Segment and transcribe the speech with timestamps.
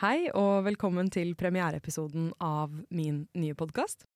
[0.00, 4.06] Hei og velkommen til premiereepisoden av min nye podkast.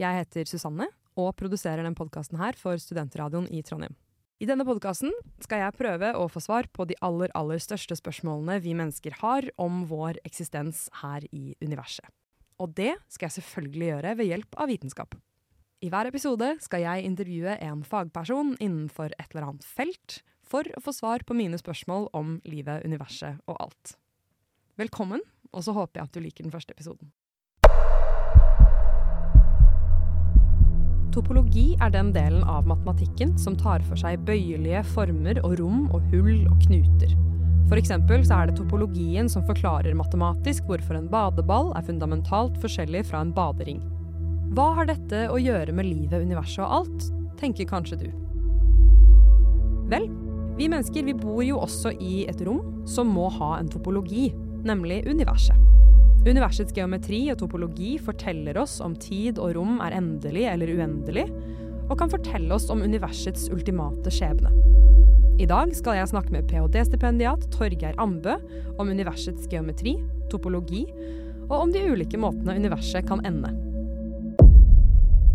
[0.00, 0.86] Jeg heter Susanne
[1.20, 3.92] og produserer den podkasten for Studentradioen i Trondheim.
[4.40, 5.12] I denne podkasten
[5.44, 9.44] skal jeg prøve å få svar på de aller, aller største spørsmålene vi mennesker har
[9.60, 12.08] om vår eksistens her i universet.
[12.56, 15.12] Og det skal jeg selvfølgelig gjøre ved hjelp av vitenskap.
[15.84, 20.80] I hver episode skal jeg intervjue en fagperson innenfor et eller annet felt for å
[20.80, 23.98] få svar på mine spørsmål om livet, universet og alt.
[24.80, 25.20] Velkommen,
[25.54, 27.12] og så håper jeg at du liker den første episoden.
[31.14, 36.02] Topologi er den delen av matematikken som tar for seg bøyelige former og rom og
[36.10, 37.14] hull og knuter.
[37.74, 43.22] Eksempel så er det topologien som forklarer matematisk hvorfor en badeball er fundamentalt forskjellig fra
[43.24, 43.80] en badering.
[44.54, 47.08] Hva har dette å gjøre med livet, universet og alt,
[47.40, 48.06] tenker kanskje du.
[49.90, 50.06] Vel,
[50.54, 54.28] vi mennesker vi bor jo også i et rom som må ha en topologi,
[54.66, 55.56] nemlig universet.
[56.24, 61.26] Universets geometri og topologi forteller oss om tid og rom er endelig eller uendelig,
[61.84, 64.52] og kan fortelle oss om universets ultimate skjebne.
[65.36, 68.38] I dag skal jeg snakke med ph.d.-stipendiat Torgeir Ambø
[68.78, 69.98] om universets geometri,
[70.32, 70.86] topologi,
[71.50, 73.50] og om de ulike måtene universet kan ende.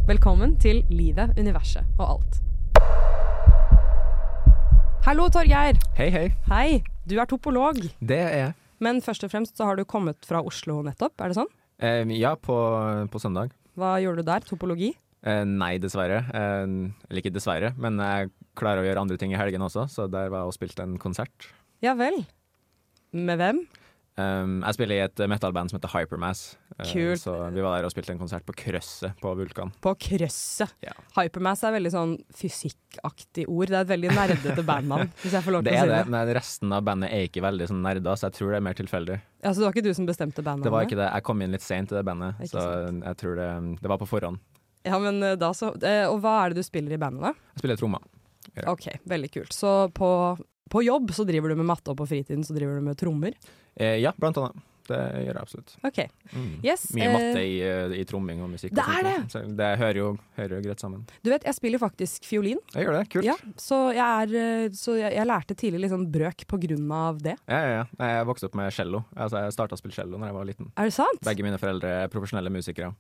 [0.10, 2.40] Velkommen til Livet, universet og alt.
[5.06, 5.78] Hallo, Torgeir.
[6.00, 6.26] Hei, hei.
[6.50, 6.82] Hei.
[7.10, 8.54] Du er topolog, Det er jeg.
[8.84, 11.52] Men først og fremst så har du kommet fra Oslo nettopp, er det sånn?
[11.80, 12.56] Eh, ja, på,
[13.12, 13.54] på søndag.
[13.80, 14.44] Hva gjorde du der?
[14.48, 14.94] Topologi?
[15.28, 16.24] Eh, nei, dessverre.
[16.32, 16.66] Eh,
[17.10, 20.32] eller ikke dessverre, men jeg klarer å gjøre andre ting i helgen også, så der
[20.32, 21.50] var jeg og spilte en konsert.
[21.84, 22.22] Ja vel.
[23.16, 23.64] Med hvem?
[24.20, 26.40] Um, jeg spiller i et metalband som heter Hypermass,
[26.90, 27.22] Kult.
[27.22, 29.72] så vi var der og spilte en konsert på Krøsset på Vulkan.
[29.84, 30.74] På krøsset.
[30.84, 30.92] Ja.
[31.16, 33.70] Hypermass er veldig sånn fysikkaktig ord.
[33.72, 36.00] Det er et veldig nerdete bandnavn, hvis jeg får lov til å er si det,
[36.04, 36.12] det.
[36.16, 38.78] men resten av bandet er ikke veldig sånn nerda, så jeg tror det er mer
[38.82, 39.18] tilfeldig.
[39.44, 40.68] Ja, så det var ikke du som bestemte bandnavnet?
[40.68, 41.10] Det var ikke det.
[41.16, 43.04] Jeg kom inn litt seint i det bandet, Ikke så sant.
[43.08, 43.50] jeg tror det,
[43.84, 44.42] det var på forhånd.
[44.88, 45.74] Ja, men eh, da så.
[45.84, 47.34] eh, Og hva er det du spiller i bandet, da?
[47.56, 48.04] Jeg spiller trommer.
[48.56, 48.68] Ja.
[48.72, 49.54] Ok, veldig kult.
[49.56, 50.10] Så på,
[50.72, 53.36] på jobb så driver du med matte, og på fritiden så driver du med trommer?
[53.80, 54.66] Eh, ja, blant annet.
[54.90, 55.74] Det gjør jeg absolutt.
[55.86, 56.00] Ok.
[56.34, 56.54] Mm.
[56.66, 56.86] Yes.
[56.98, 58.74] Mye eh, matte i, eh, i tromming og musikk.
[58.78, 59.16] Det og er det!
[59.34, 60.08] Så det hører jo,
[60.40, 61.04] hører jo greit sammen.
[61.26, 62.62] Du vet, jeg spiller faktisk fiolin.
[62.74, 63.28] Jeg gjør det, kult.
[63.28, 66.90] Ja, så jeg, er, eh, så jeg, jeg lærte tidlig litt sånn brøk på grunn
[66.96, 67.38] av det.
[67.46, 68.10] Ja, ja, ja.
[68.16, 69.04] Jeg vokste opp med cello.
[69.14, 70.74] Altså, jeg starta å spille cello da jeg var liten.
[70.74, 71.24] Er det sant?
[71.28, 72.94] Begge mine foreldre er profesjonelle musikere.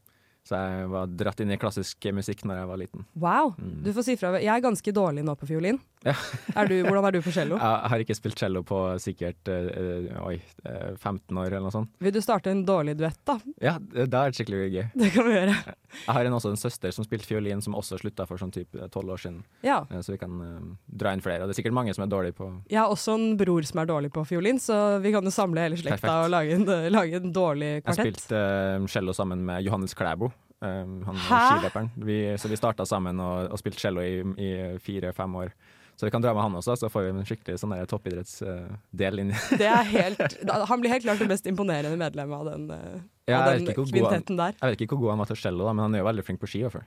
[0.48, 3.04] Så jeg var dratt inn i klassisk musikk når jeg var liten.
[3.22, 3.52] Wow.
[3.60, 3.82] Mm.
[3.86, 4.32] Du får si fra.
[4.40, 5.78] Jeg er ganske dårlig nå på fiolin.
[6.08, 6.14] Ja.
[6.56, 7.58] Er du, hvordan er du på cello?
[7.60, 9.66] Jeg har ikke spilt cello på sikkert øh,
[10.08, 11.90] eh, oi, eh, 15 år eller noe sånt.
[12.00, 13.36] Vil du starte en dårlig duett, da?
[13.60, 14.86] Ja, det er skikkelig gøy.
[15.02, 15.58] Det kan vi gjøre.
[16.06, 18.88] Jeg har en, også en søster som spilte fiolin, som også slutta for sånn type
[18.94, 19.42] tolv år siden.
[19.66, 19.82] Ja.
[19.92, 21.44] Eh, Så vi kan øh, dra inn flere.
[21.44, 23.81] Og det er sikkert mange som er dårlige på Jeg har også en bror som
[23.84, 26.16] er dårlig på fiolin, så vi kan jo samle hele slekta Perfekt.
[26.16, 28.06] og lage en, lage en dårlig Jeg kvartett.
[28.22, 28.40] spilte
[28.80, 30.31] øh, cello sammen med Johannes Klæbo.
[30.62, 31.92] Um, han skiløperen.
[32.04, 34.50] Vi, så vi starta sammen og, og spilte cello i, i
[34.84, 35.54] fire-fem år.
[36.00, 39.34] Så vi kan dra med han også, så får vi en skikkelig sånn toppidrettsdel inn.
[39.60, 43.42] Det er helt, han blir helt klart det mest imponerende medlemmet av den, eh, Ja,
[43.42, 44.56] av den kvintetten god han, der.
[44.62, 46.26] jeg vet ikke hvor god han var til cello, da, men han er jo veldig
[46.30, 46.64] flink på ski.
[46.70, 46.86] også.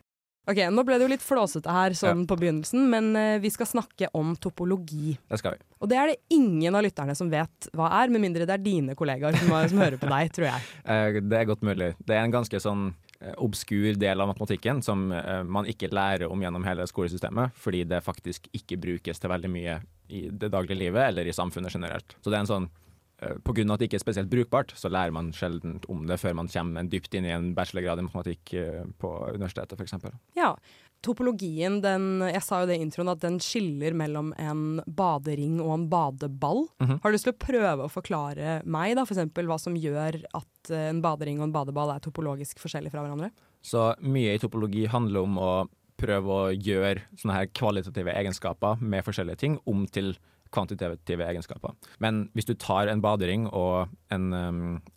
[0.49, 3.69] Ok, Nå ble det jo litt flåsete her sånn på begynnelsen, men uh, vi skal
[3.69, 5.13] snakke om topologi.
[5.29, 5.63] Det skal vi.
[5.85, 8.65] Og det er det ingen av lytterne som vet hva er, med mindre det er
[8.65, 10.71] dine kollegaer som, som hører på deg, tror jeg.
[10.89, 11.93] Uh, det er godt mulig.
[12.01, 12.89] Det er en ganske sånn
[13.39, 18.03] obskur del av matematikken som eh, man ikke lærer om gjennom hele skolesystemet, fordi det
[18.05, 19.81] faktisk ikke brukes til veldig mye
[20.13, 22.17] i det daglige livet eller i samfunnet generelt.
[22.21, 22.69] Så det er en sånn
[23.23, 26.07] eh, på grunn av at det ikke er spesielt brukbart, så lærer man sjelden om
[26.09, 30.11] det før man kommer dypt inn i en bachelorgrad i matematikk eh, på universitetet, f.eks.
[30.39, 30.55] Ja,
[31.03, 35.73] Topologien, den, jeg sa jo det i introen, at den skiller mellom en badering og
[35.75, 36.65] en badeball.
[36.83, 37.01] Mhm.
[37.03, 39.19] Har du lyst til å prøve å forklare meg da, for
[39.51, 43.33] hva som gjør at eh, en badering og en badeball er topologisk forskjellig fra hverandre?
[43.63, 45.53] Så mye i topologi handler om å
[46.03, 50.15] prøve å gjøre sånne her kvalitative egenskaper med forskjellige ting om til
[50.53, 51.75] kvantitative egenskaper.
[52.03, 54.29] Men hvis du tar en badering og en,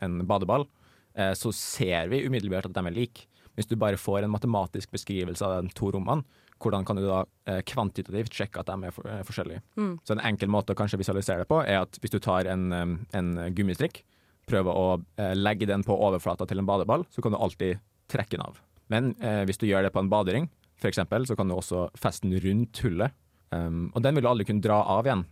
[0.04, 0.68] en badeball,
[1.16, 3.29] eh, så ser vi umiddelbart at de er like.
[3.55, 6.25] Hvis du bare får en matematisk beskrivelse av de to rommene,
[6.61, 7.22] hvordan kan du da
[7.52, 9.63] eh, kvantitativt sjekke at de er eh, forskjellige?
[9.79, 9.96] Mm.
[10.07, 12.69] Så en enkel måte å kanskje visualisere det på, er at hvis du tar en,
[13.16, 14.03] en gummistrikk,
[14.49, 14.85] prøver å
[15.19, 17.81] eh, legge den på overflata til en badeball, så kan du alltid
[18.11, 18.61] trekke den av.
[18.93, 20.49] Men eh, hvis du gjør det på en badering,
[20.85, 23.13] eksempel, så kan du også feste den rundt hullet.
[23.49, 25.23] Um, og den vil du aldri kunne dra av igjen.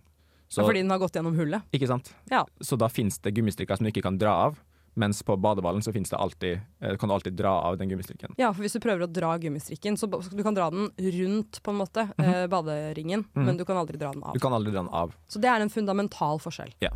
[0.48, 1.66] Så, Fordi den har gått gjennom hullet.
[1.74, 2.10] ikke sant?
[2.32, 2.44] Ja.
[2.62, 4.58] Så da finnes det gummistrikker som du ikke kan dra av,
[4.96, 8.34] mens på badeballen så det alltid, eh, kan du alltid dra av den gummistrikken.
[8.38, 11.72] Ja, for hvis du prøver å dra gummistrikken, så du kan dra den rundt på
[11.72, 13.46] en måte, eh, baderingen, Mhm.
[13.46, 14.34] men du kan aldri dra den av.
[14.34, 15.16] Du kan aldri dra den av.
[15.28, 16.74] Så det er en fundamental forskjell.
[16.80, 16.92] Ja.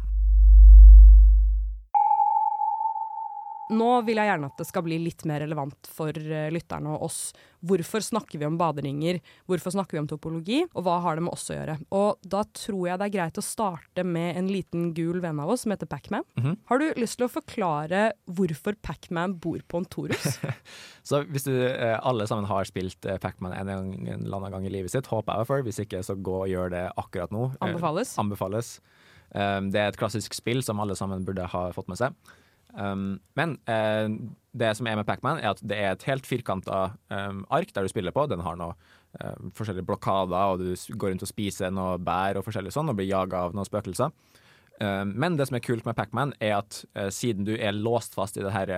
[3.73, 7.07] Nå vil jeg gjerne at det skal bli litt mer relevant for uh, lytterne og
[7.09, 7.19] oss.
[7.67, 9.19] Hvorfor snakker vi om baderinger?
[9.49, 10.59] Hvorfor snakker vi om topologi?
[10.73, 11.77] Og hva har det med oss å gjøre?
[11.97, 15.51] Og da tror jeg det er greit å starte med en liten gul venn av
[15.51, 16.23] oss som heter Pacman.
[16.37, 16.57] Mm -hmm.
[16.69, 20.39] Har du lyst til å forklare hvorfor Pacman bor på en Torus?
[21.03, 24.51] så hvis du uh, alle sammen har spilt uh, Pacman en, en, en eller annen
[24.51, 25.61] gang i livet sitt, håper jeg for.
[25.61, 27.51] Hvis ikke, så gå og gjør det akkurat nå.
[27.59, 28.17] Anbefales.
[28.17, 28.79] anbefales.
[29.35, 32.13] Um, det er et klassisk spill som alle sammen burde ha fått med seg.
[32.75, 34.09] Um, men uh,
[34.57, 37.85] det som er med Pacman, er at det er et helt firkanta um, ark der
[37.85, 38.27] du spiller på.
[38.29, 38.75] Den har noe
[39.21, 42.99] uh, forskjellige blokader, og du går rundt og spiser noe bær og forskjellig sånn, og
[42.99, 44.13] blir jaga av noen spøkelser.
[44.81, 48.17] Um, men det som er kult med Pacman, er at uh, siden du er låst
[48.17, 48.77] fast i det her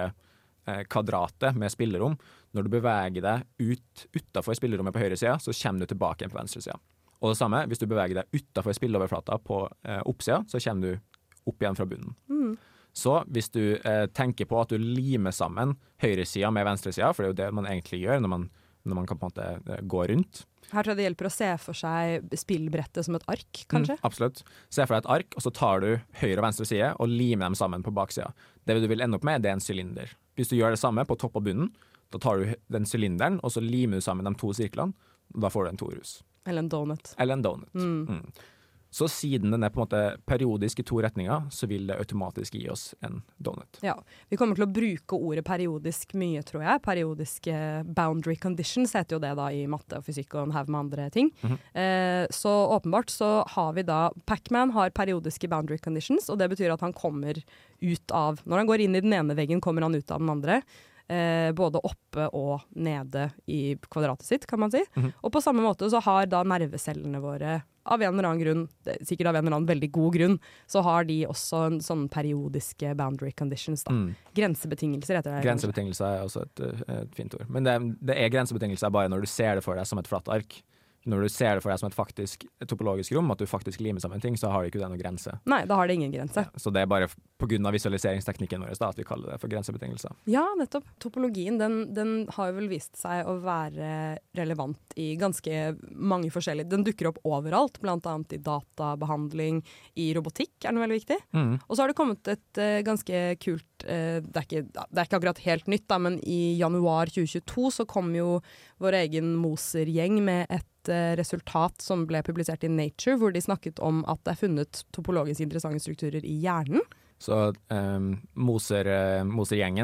[0.86, 2.14] kvadratet med spillerom,
[2.54, 6.30] når du beveger deg ut utafor spillerommet på høyre sida, så kommer du tilbake igjen
[6.30, 6.76] på venstre sida.
[7.24, 9.64] Og det samme, hvis du beveger deg utafor spilleoverflata på
[10.12, 12.14] oppsida, så kommer du opp igjen fra bunnen.
[12.30, 12.54] Mm.
[13.00, 17.30] Så hvis du eh, tenker på at du limer sammen høyresida med venstresida, for det
[17.30, 18.46] er jo det man egentlig gjør når man,
[18.84, 20.42] når man kan på en måte eh, gå rundt
[20.74, 23.96] Her tror jeg det hjelper å se for seg spillbrettet som et ark, kanskje?
[23.98, 24.44] Mm, absolutt.
[24.70, 25.90] Se for deg et ark, og så tar du
[26.22, 28.34] høyre og venstre side og limer dem sammen på baksida.
[28.68, 30.12] Det du vil ende opp med, det er en sylinder.
[30.38, 31.72] Hvis du gjør det samme på topp og bunnen,
[32.14, 34.94] da tar du den sylinderen og så limer du sammen de to sirklene.
[35.36, 36.14] og Da får du en torus.
[36.50, 37.14] Eller en donut.
[37.18, 37.74] Eller en donut.
[37.78, 38.00] Mm.
[38.10, 38.46] Mm.
[38.90, 42.56] Så siden den er på en måte periodisk i to retninger, så vil det automatisk
[42.58, 43.78] gi oss en donut.
[43.86, 43.96] Ja,
[44.30, 46.82] Vi kommer til å bruke ordet periodisk mye, tror jeg.
[46.86, 47.54] Periodiske
[47.86, 51.10] boundary conditions heter jo det da i matte og fysikk og en haug med andre
[51.10, 51.32] ting.
[51.42, 51.60] Mm -hmm.
[51.82, 56.74] eh, så åpenbart så har vi da Pacman har periodiske boundary conditions, og det betyr
[56.74, 57.44] at han kommer
[57.82, 60.30] ut av Når han går inn i den ene veggen, kommer han ut av den
[60.30, 60.62] andre.
[61.08, 64.84] Eh, både oppe og nede i kvadratet sitt, kan man si.
[64.96, 65.14] Mm -hmm.
[65.22, 68.64] Og på samme måte så har da nervecellene våre av en eller annen grunn,
[69.02, 70.38] sikkert av en eller annen veldig god grunn,
[70.70, 73.86] så har de også en sånn periodiske boundary conditions.
[73.88, 73.96] Da.
[73.96, 74.14] Mm.
[74.38, 75.44] Grensebetingelser heter det.
[75.48, 77.48] Grensebetingelser er også et, et fint ord.
[77.50, 80.30] Men det, det, er grensebetingelser bare når du ser det for deg som et flatt
[80.32, 80.62] ark
[81.08, 84.04] når du ser det for deg som et faktisk topologisk rom, at du faktisk limer
[84.04, 85.36] sammen ting, så har det ikke det noen grense.
[85.50, 86.44] Nei, da har det ingen grense.
[86.48, 87.08] Ja, så det er bare
[87.40, 87.72] pga.
[87.72, 90.16] visualiseringsteknikken vår da, at vi kaller det for grensebetingelser.
[90.30, 90.88] Ja, nettopp.
[91.00, 96.84] Topologien den, den har vel vist seg å være relevant i ganske mange forskjellige Den
[96.88, 98.16] dukker opp overalt, bl.a.
[98.36, 99.62] i databehandling,
[99.96, 101.20] i robotikk er den veldig viktig.
[101.36, 101.54] Mm.
[101.66, 105.06] Og så har det kommet et uh, ganske kult uh, det, er ikke, det, er
[105.06, 108.40] ikke, akkurat helt nytt, da, men i januar 2022 så kom jo
[108.84, 113.82] vår egen Moser-gjeng med et Eh, resultat som ble publisert i Nature, hvor de snakket
[113.84, 116.86] om at det er funnet topologisk interessante strukturer i hjernen.
[117.20, 119.28] Så um, Moser-gjengen,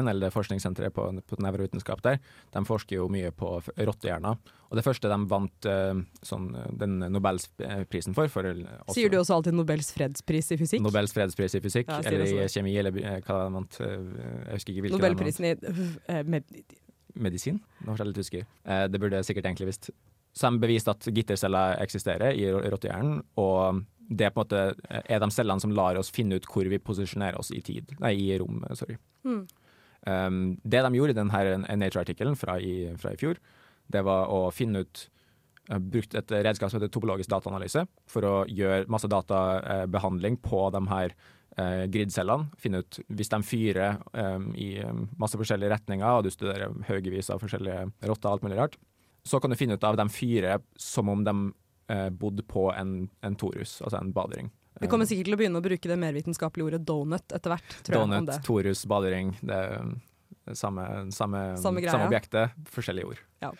[0.06, 2.16] Moser eller forskningssenteret på, på nevrovitenskap der,
[2.54, 4.38] de forsker jo mye på rottehjerner.
[4.70, 6.48] Og det første de vant uh, sånn,
[6.80, 10.86] den Nobelsprisen for, for også, Sier du også alltid Nobels fredspris i fysikk?
[10.86, 13.80] Nobels fredspris i fysikk, ja, eller i kjemi, eller hva de vant.
[13.84, 14.96] Jeg husker ikke hvilken.
[14.96, 16.56] Nobelprisen i uh, med
[17.20, 17.60] medisin?
[17.84, 18.50] Nå var jeg litt usikker.
[18.64, 19.92] Uh, det burde jeg sikkert egentlig visst
[20.36, 23.22] som beviste at gitterceller eksisterer i rottehjernen.
[23.40, 26.80] Og det på en måte er de cellene som lar oss finne ut hvor vi
[26.82, 28.62] posisjonerer oss i tid, nei, i rom.
[28.76, 28.98] sorry.
[29.26, 29.42] Mm.
[30.06, 32.58] Um, det de gjorde i denne Nature-artikkelen fra,
[33.00, 33.40] fra, i fjor,
[33.90, 35.06] det var å finne ut
[35.72, 40.84] uh, Brukt et redskap som heter topologisk dataanalyse for å gjøre masse databehandling på de
[40.92, 41.16] her
[41.88, 42.50] gridcellene.
[42.60, 44.74] Finne ut hvis de fyrer um, i
[45.16, 48.76] masse forskjellige retninger, og du studerer haugevis av forskjellige rotter og alt mulig rart,
[49.26, 51.36] så kan du finne ut av de fire som om de
[51.92, 54.50] eh, bodde på en, en torus, altså en badering.
[54.80, 57.78] Vi kommer sikkert til å begynne å bruke det mervitenskapelige ordet donut etter hvert.
[57.88, 59.32] donut, torus, badering.
[59.40, 60.84] Det er samme,
[61.16, 63.22] samme, samme, samme objektet, forskjellige ord.
[63.40, 63.54] Ja.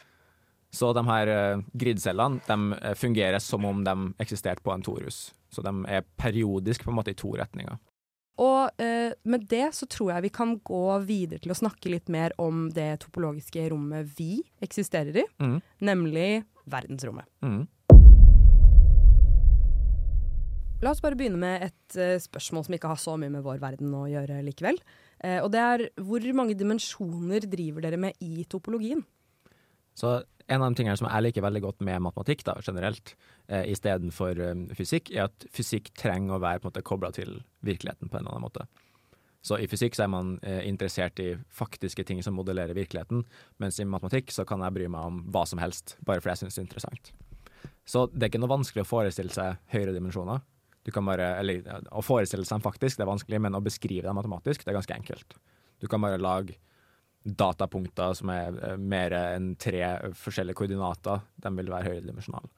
[0.76, 5.30] Så de her uh, gridcellene de uh, fungerer som om de eksisterte på en torus.
[5.48, 7.78] Så de er periodisk på en måte i to retninger.
[8.42, 12.10] Og eh, med det så tror jeg vi kan gå videre til å snakke litt
[12.12, 15.56] mer om det topologiske rommet vi eksisterer i, mm.
[15.88, 17.28] nemlig verdensrommet.
[17.40, 17.64] Mm.
[20.84, 23.62] La oss bare begynne med et uh, spørsmål som ikke har så mye med vår
[23.62, 24.76] verden å gjøre likevel.
[25.24, 29.00] Uh, og det er hvor mange dimensjoner driver dere med i topologien?
[29.96, 33.14] Så en av de tingene som jeg liker veldig godt med matematikk da, generelt,
[33.48, 38.18] eh, istedenfor um, fysikk, er at fysikk trenger å være på kobla til virkeligheten på
[38.18, 38.66] en eller annen måte.
[39.46, 43.24] Så i fysikk så er man eh, interessert i faktiske ting som modellerer virkeligheten,
[43.62, 46.44] mens i matematikk så kan jeg bry meg om hva som helst, bare fordi jeg
[46.44, 47.12] syns det er interessant.
[47.86, 50.42] Så det er ikke noe vanskelig å forestille seg høyere dimensjoner.
[50.86, 54.06] Du kan bare, eller Å forestille seg dem faktisk, det er vanskelig, men å beskrive
[54.06, 55.38] dem matematisk, det er ganske enkelt.
[55.82, 56.58] Du kan bare lage
[57.26, 59.82] datapunkter som er eh, mer enn tre
[60.16, 62.50] forskjellige koordinater, de vil være høyredimensjonale.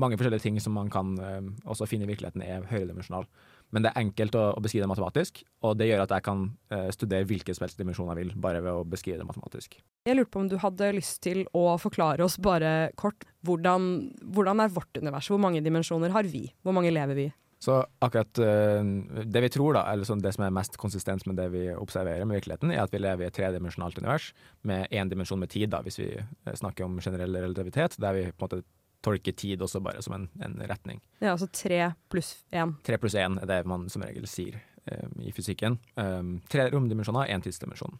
[0.00, 3.28] Mange forskjellige ting som man kan uh, også finne i virkeligheten, er høyredimensjonale.
[3.74, 6.42] Men det er enkelt å, beskrive det matematisk, og det gjør at jeg kan
[6.74, 9.78] eh, studere hvilken som helst dimensjon jeg vil, bare ved å beskrive det matematisk.
[10.06, 13.88] Jeg lurte på om du hadde lyst til å forklare oss bare kort hvordan,
[14.34, 15.30] hvordan er vårt univers?
[15.32, 16.46] Hvor mange dimensjoner har vi?
[16.62, 17.26] Hvor mange lever vi?
[17.62, 21.38] Så akkurat uh, det vi tror, da, eller sånn det som er mest konsistent med
[21.40, 24.32] det vi observerer med virkeligheten, er at vi lever i et tredimensjonalt univers
[24.68, 26.08] med én dimensjon med tid, da, hvis vi
[26.52, 28.64] snakker om generell relativitet, der vi på en måte
[29.04, 31.02] tolker tid også bare som en, en retning.
[31.20, 32.76] Ja, altså tre pluss én.
[32.86, 35.78] Tre pluss én er det man som regel sier um, i fysikken.
[36.00, 37.98] Um, tre romdimensjoner, én tidsdimensjon.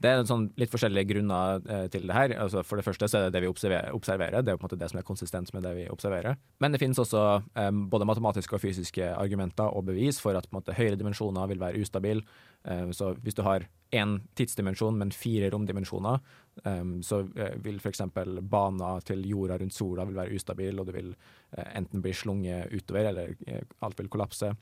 [0.00, 2.32] Det er sånn litt forskjellige grunner eh, til det her.
[2.40, 4.40] Altså for det første så er det det vi observerer.
[4.40, 6.38] Det er på en måte det som er konsistent med det vi observerer.
[6.64, 10.72] Men det finnes også um, både matematiske og fysiske argumenter og bevis for at måte,
[10.76, 12.24] høyere dimensjoner vil være ustabile.
[12.64, 16.24] Um, så hvis du har én tidsdimensjon, men fire romdimensjoner,
[16.64, 17.20] um, så
[17.60, 18.06] vil f.eks.
[18.40, 22.72] bana til jorda rundt sola vil være ustabil, og du vil uh, enten bli slunget
[22.72, 23.36] utover, eller
[23.84, 24.54] alt vil kollapse.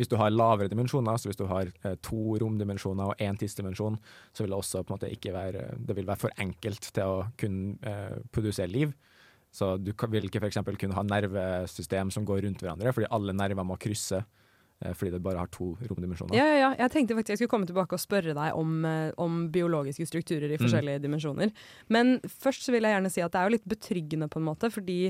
[0.00, 3.98] Hvis du har lavere dimensjoner, så hvis du har eh, to romdimensjoner og én tidsdimensjon,
[4.32, 7.08] så vil det også på en måte ikke være Det vil være for enkelt til
[7.08, 8.94] å kunne eh, produsere liv.
[9.52, 10.62] Så du vil ikke f.eks.
[10.80, 15.20] kunne ha nervesystem som går rundt hverandre, fordi alle nerver må krysse eh, fordi det
[15.26, 16.38] bare har to romdimensjoner.
[16.38, 16.72] Ja, ja, ja.
[16.80, 18.88] Jeg tenkte faktisk jeg skulle komme tilbake og spørre deg om,
[19.20, 20.64] om biologiske strukturer i mm.
[20.64, 21.04] forskjellige mm.
[21.04, 21.52] dimensjoner.
[21.92, 24.48] Men først så vil jeg gjerne si at det er jo litt betryggende, på en
[24.48, 25.02] måte, fordi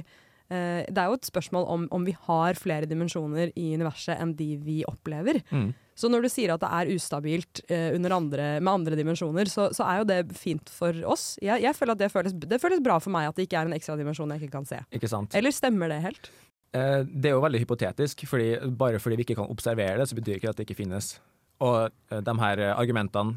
[0.53, 4.51] det er jo et spørsmål om, om, vi har flere dimensjoner i universet enn de
[4.61, 5.41] vi opplever.
[5.51, 5.71] Mm.
[5.99, 9.85] Så når du sier at det er ustabilt uh, andre, med andre dimensjoner, så, så,
[9.87, 11.37] er jo det fint for oss.
[11.45, 13.69] Jeg, jeg føler at det føles, det føles, bra for meg at det ikke er
[13.69, 14.81] en ekstra dimensjon jeg ikke kan se.
[14.95, 15.37] Ikke sant?
[15.39, 16.33] Eller stemmer det helt?
[16.73, 20.19] Uh, det er jo veldig hypotetisk, fordi bare fordi vi ikke kan observere det, så
[20.19, 21.15] betyr ikke at det ikke finnes.
[21.63, 23.37] Og uh, de her argumentene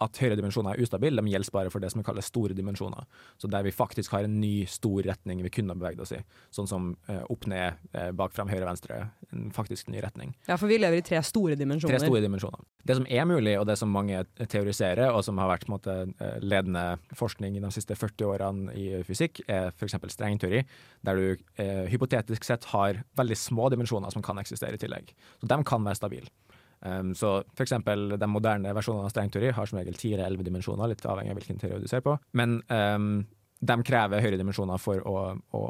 [0.00, 3.06] at høyere dimensjoner er ustabile, de gjelder bare for det som kalles store dimensjoner.
[3.40, 6.20] Så der vi faktisk har en ny, stor retning vi kunne beveget oss i.
[6.54, 9.00] Sånn som eh, opp, ned, eh, bak, fram, høyre, venstre.
[9.34, 10.32] En faktisk ny retning.
[10.48, 11.98] Ja, for vi lever i tre store dimensjoner.
[11.98, 12.64] Tre store dimensjoner.
[12.86, 16.38] Det som er mulig, og det som mange teoriserer, og som har vært måte, eh,
[16.40, 19.98] ledende forskning de siste 40 årene i fysikk, er f.eks.
[20.16, 20.64] strengteori,
[21.06, 21.26] der du
[21.60, 25.12] eh, hypotetisk sett har veldig små dimensjoner som kan eksistere i tillegg.
[25.40, 26.32] Så de kan være stabile.
[26.80, 27.74] Um, så f.eks.
[27.84, 31.40] de moderne versjonene av strengteori har som regel ti eller elleve dimensjoner, litt avhengig av
[31.40, 32.16] hvilken teori du ser på.
[32.40, 33.10] Men um,
[33.60, 35.14] de krever høyere dimensjoner for å,
[35.56, 35.62] å,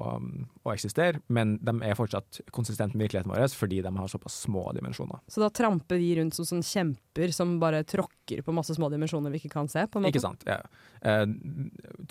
[0.62, 4.68] å, eksistere, men de er fortsatt konsistent med virkeligheten vår fordi de har såpass små
[4.76, 5.18] dimensjoner.
[5.26, 9.34] Så da tramper vi rundt som sånn kjemper som bare tråkker på masse små dimensjoner
[9.34, 9.88] vi ikke kan se?
[10.06, 10.46] Ikke sant.
[10.46, 10.60] ja.
[11.02, 11.26] Eh,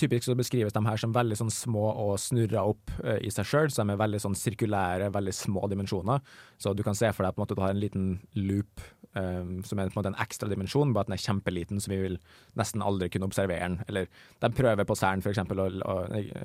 [0.01, 3.47] typisk så beskrives de her som veldig sånn små og snurra opp eh, i seg
[3.47, 6.19] sjøl, så de er veldig sånn sirkulære, veldig små dimensjoner.
[6.59, 8.83] Så du kan se for deg på en måte at du har en liten loop
[9.13, 11.91] um, som er på en måte en ekstra dimensjon, bare at den er kjempeliten, så
[11.91, 12.17] vi vil
[12.59, 13.79] nesten aldri kunne observere den.
[13.89, 14.09] Eller
[14.43, 15.41] de prøver på CERN f.eks.
[15.43, 15.95] Å, å,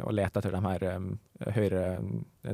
[0.09, 1.09] å lete etter de her um,
[1.55, 1.85] høyere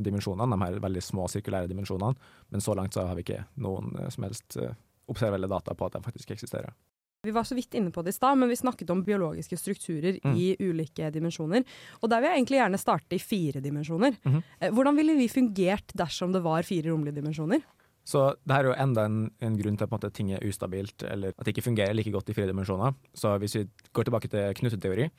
[0.03, 3.93] dimensjonene, de her veldig små sirkulære dimensjonene, men så langt så har vi ikke noen
[3.99, 4.71] uh, som helst uh,
[5.11, 6.73] observelle data på at de faktisk eksisterer.
[7.21, 10.15] Vi var så vidt inne på det i stad, men vi snakket om biologiske strukturer
[10.23, 10.31] mm.
[10.33, 11.61] i ulike dimensjoner.
[12.01, 14.15] Og der vil jeg egentlig gjerne starte i fire dimensjoner.
[14.23, 14.71] Mm -hmm.
[14.73, 17.61] Hvordan ville vi fungert dersom det var fire romlige dimensjoner?
[18.03, 21.35] Så det her er jo enda en, en grunn til at ting er ustabilt, eller
[21.37, 22.93] at det ikke fungerer like godt i fire dimensjoner.
[23.13, 25.09] Så hvis vi går tilbake til knuteteori,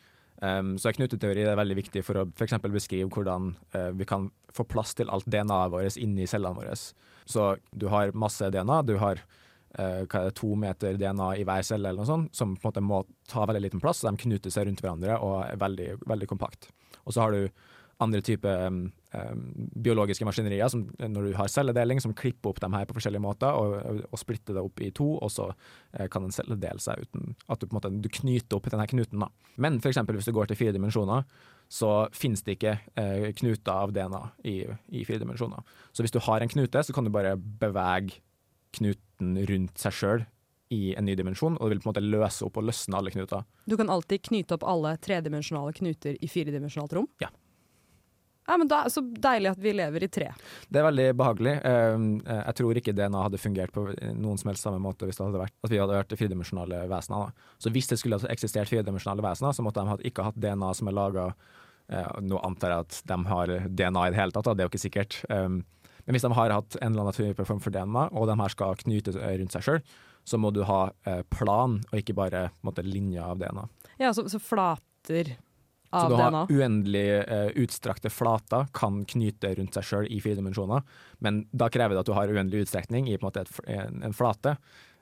[0.42, 2.58] um, så er knuteteori veldig viktig for å f.eks.
[2.74, 6.76] beskrive hvordan uh, vi kan få plass til alt DNA-et vårt inni cellene våre.
[7.24, 9.22] Så du har masse DNA, du har
[9.78, 12.72] uh, er det, to meter DNA i hver celle, eller noe sånt, som på en
[12.72, 14.02] måte må ta veldig liten plass.
[14.04, 16.70] De knuter seg rundt hverandre og er veldig, veldig kompakt.
[17.06, 17.46] Og så har du
[18.02, 22.86] andre typer um, biologiske maskinerier, som, når du har celledeling, som klipper opp dem her
[22.88, 26.32] på forskjellige måter og, og splitter det opp i to, og så uh, kan en
[26.34, 29.24] celle dele seg uten at du på en måte du knyter opp denne knuten.
[29.24, 29.28] da.
[29.60, 30.00] Men f.eks.
[30.08, 31.26] hvis du går til fire dimensjoner,
[31.72, 34.56] så finnes det ikke eh, knuter av DNA i,
[34.92, 35.62] i fire dimensjoner.
[35.96, 38.18] Så hvis du har en knute, så kan du bare bevege
[38.76, 40.26] knuten rundt seg sjøl
[40.72, 43.12] i en ny dimensjon, og det vil på en måte løse opp og løsne alle
[43.12, 43.44] knuter.
[43.68, 47.08] Du kan alltid knyte opp alle tredimensjonale knuter i firedimensjonalt rom?
[47.20, 47.28] Ja.
[48.46, 50.30] Ja, men da, Så deilig at vi lever i tre.
[50.68, 51.54] Det er veldig behagelig.
[51.68, 53.86] Ehm, eh, jeg tror ikke DNA hadde fungert på
[54.18, 57.34] noen som helst samme måte hvis det hadde vært, at vi hadde vært firedimensjonale vesener.
[57.62, 60.98] Så hvis det skulle eksistert firedimensjonale vesener, så måtte de ikke hatt DNA som er
[60.98, 61.28] laga
[61.88, 64.74] eh, Nå antar jeg at de har DNA i det hele tatt, det er jo
[64.74, 65.20] ikke sikkert.
[65.30, 65.62] Ehm,
[66.02, 68.54] men hvis de har hatt en eller annen type form for DNA, og de her
[68.54, 69.84] skal knyte rundt seg sjøl,
[70.24, 73.66] så må du ha eh, plan, og ikke bare måte, linjer av DNA.
[74.02, 75.36] Ja, så, så flater
[75.92, 80.86] så du har uendelig uh, utstrakte flater, kan knyte rundt seg sjøl i fire dimensjoner,
[81.24, 84.16] men da krever det at du har uendelig utstrekning i en, måte, et, en, en
[84.16, 84.56] flate.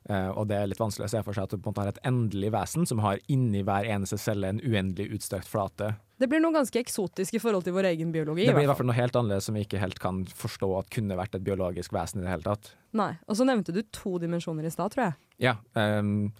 [0.08, 1.82] Uh, og det er litt vanskelig å se for seg at du på en måte
[1.84, 5.92] har et endelig vesen som har inni hver eneste celle en uendelig utstrakt flate.
[6.20, 8.46] Det blir noe ganske eksotisk i forhold til vår egen biologi.
[8.48, 10.90] Det blir i hvert fall noe helt annerledes som vi ikke helt kan forstå at
[10.92, 12.72] kunne vært et biologisk vesen i det hele tatt.
[12.96, 15.18] Nei, Og så nevnte du to dimensjoner i stad, tror jeg.
[15.46, 16.30] Ja, um,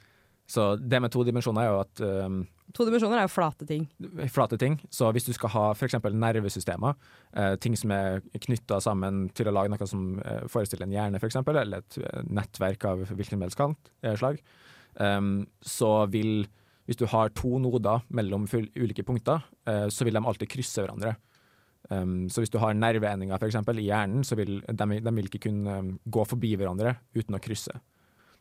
[0.51, 2.41] så det med to dimensjoner er jo at um,
[2.75, 3.87] To dimensjoner er jo flate ting.
[4.31, 4.77] Flate ting.
[4.95, 5.97] Så hvis du skal ha f.eks.
[6.15, 6.95] nervesystemer,
[7.35, 11.19] uh, ting som er knytta sammen til å lage noe som uh, forestiller en hjerne,
[11.19, 14.41] f.eks., eller et eh, nettverk av hvilken som helst slag,
[15.03, 16.49] um, så vil
[16.91, 19.45] Hvis du har to noder mellom ulike punkter,
[19.95, 21.13] så vil de alltid krysse hverandre.
[21.89, 23.61] Um, så hvis du har nerveendinger f.eks.
[23.79, 27.77] i hjernen, så vil de, de vil ikke kunne gå forbi hverandre uten å krysse.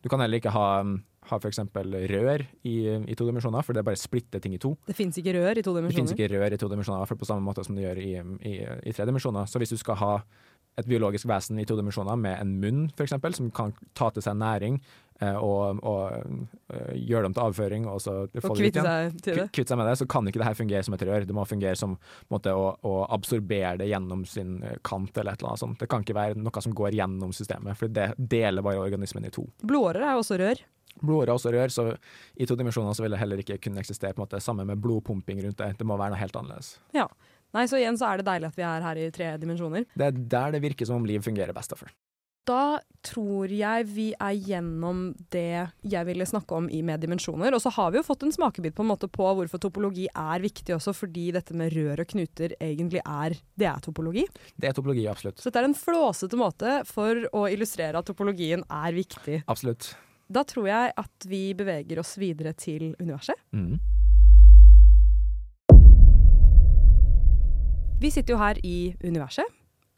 [0.02, 0.82] Du kan heller ikke ha
[1.30, 1.60] ha f.eks.
[1.76, 4.74] rør i, i, to dimensjoner, for det bare splitter ting i to.
[4.88, 5.92] Det fins ikke rør i to dimensjoner?
[5.92, 8.14] Det fins ikke rør i to dimensjoner, for på samme måte som det gjør i,
[8.48, 8.56] i,
[8.90, 9.50] i tre dimensjoner.
[9.50, 10.14] Så hvis du skal ha
[10.80, 14.38] et biologisk vesen i to dimensjoner med en munn, f.eks., som kan ta til seg
[14.40, 14.78] næring
[15.20, 16.38] eh, og, og
[16.72, 18.88] uh, gjøre dem til avføring og så få det til
[19.36, 19.50] det.
[19.56, 21.28] kvitte seg med det, så kan ikke det her fungere som et rør.
[21.28, 21.98] Det må fungere som
[22.32, 25.80] måte, å, å, absorbere det gjennom sin eh, kant eller et eller annet sånt.
[25.84, 29.34] Det kan ikke være noe som går gjennom systemet, for det deler bare organismen i
[29.36, 29.50] to.
[29.66, 30.64] Blodårer er også rør.
[31.00, 31.86] Blodårer også rør, så
[32.36, 34.82] i to dimensjoner så vil det heller ikke kunne eksistere på en måte sammen med
[34.84, 35.72] blodpumping rundt det.
[35.80, 36.76] Det må være noe helt annerledes.
[36.96, 37.08] Ja.
[37.56, 39.88] Nei, Så igjen så er det deilig at vi er her i tre dimensjoner.
[39.98, 41.74] Det er der det virker som om liv fungerer best.
[41.74, 41.94] Derfor.
[42.50, 47.54] Da tror jeg vi er gjennom det jeg ville snakke om i Med dimensjoner.
[47.54, 50.42] Og så har vi jo fått en smakebit på en måte på hvorfor topologi er
[50.42, 54.26] viktig også, fordi dette med rør og knuter egentlig er Det er topologi.
[54.58, 55.40] Det er topologi, absolutt.
[55.40, 59.44] Så dette er en flåsete måte for å illustrere at topologien er viktig.
[59.48, 59.94] Absolutt.
[60.30, 63.40] Da tror jeg at vi beveger oss videre til universet.
[63.50, 63.80] Mm.
[68.00, 69.50] Vi sitter jo her i universet,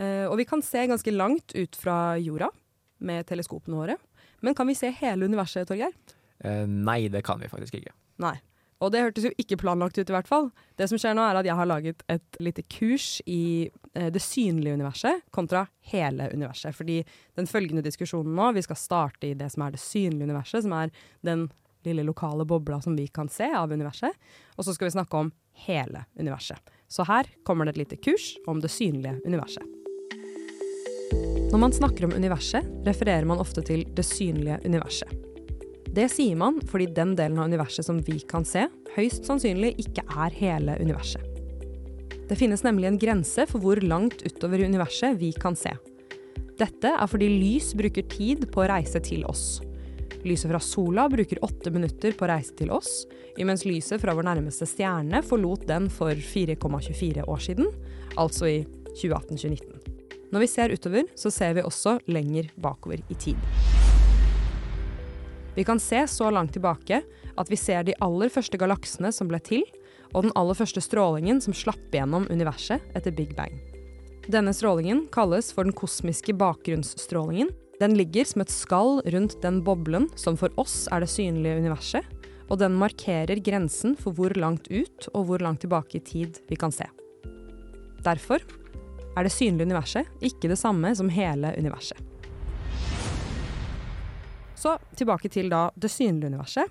[0.02, 2.48] eh, og vi kan se ganske langt ut fra jorda
[3.04, 3.98] med teleskopene våre.
[4.42, 5.92] Men kan vi se hele universet, Torgeir?
[6.40, 7.94] Eh, nei, det kan vi faktisk ikke.
[8.24, 8.38] Nei.
[8.82, 10.50] Og det hørtes jo ikke planlagt ut, i hvert fall.
[10.80, 14.22] Det som skjer nå, er at jeg har laget et lite kurs i eh, det
[14.26, 16.74] synlige universet kontra hele universet.
[16.76, 17.02] Fordi
[17.38, 20.74] den følgende diskusjonen nå, vi skal starte i det som er det synlige universet, som
[20.78, 20.94] er
[21.26, 21.48] den
[21.86, 24.18] lille lokale bobla som vi kan se av universet.
[24.58, 25.32] Og så skal vi snakke om
[25.68, 26.58] hele universet.
[26.90, 29.66] Så her kommer det et lite kurs om det synlige universet.
[31.52, 35.31] Når man snakker om universet, refererer man ofte til det synlige universet.
[35.92, 38.64] Det sier man fordi den delen av universet som vi kan se,
[38.96, 41.26] høyst sannsynlig ikke er hele universet.
[42.30, 45.74] Det finnes nemlig en grense for hvor langt utover universet vi kan se.
[46.62, 49.60] Dette er fordi lys bruker tid på å reise til oss.
[50.24, 53.04] Lyset fra sola bruker åtte minutter på å reise til oss,
[53.42, 57.68] imens lyset fra vår nærmeste stjerne forlot den for 4,24 år siden,
[58.16, 58.60] altså i
[58.94, 59.98] 2018-2019.
[60.32, 63.91] Når vi ser utover, så ser vi også lenger bakover i tid.
[65.56, 67.02] Vi kan se så langt tilbake
[67.38, 69.66] at vi ser de aller første galaksene som ble til,
[70.12, 73.54] og den aller første strålingen som slapp gjennom universet etter Big Bang.
[74.32, 77.50] Denne strålingen kalles for den kosmiske bakgrunnsstrålingen.
[77.82, 82.06] Den ligger som et skall rundt den boblen som for oss er det synlige universet,
[82.52, 86.60] og den markerer grensen for hvor langt ut og hvor langt tilbake i tid vi
[86.60, 86.86] kan se.
[88.04, 88.44] Derfor
[89.18, 91.98] er det synlige universet ikke det samme som hele universet.
[94.62, 96.70] Så tilbake til da det synlige universet.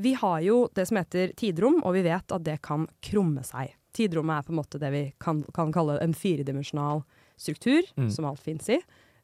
[0.00, 3.72] Vi har jo det som heter tidrom, og vi vet at det kan krumme seg.
[3.96, 7.02] Tidrommet er på en måte det vi kan, kan kalle en firedimensjonal
[7.40, 8.10] struktur, mm.
[8.12, 8.78] som alt fins i,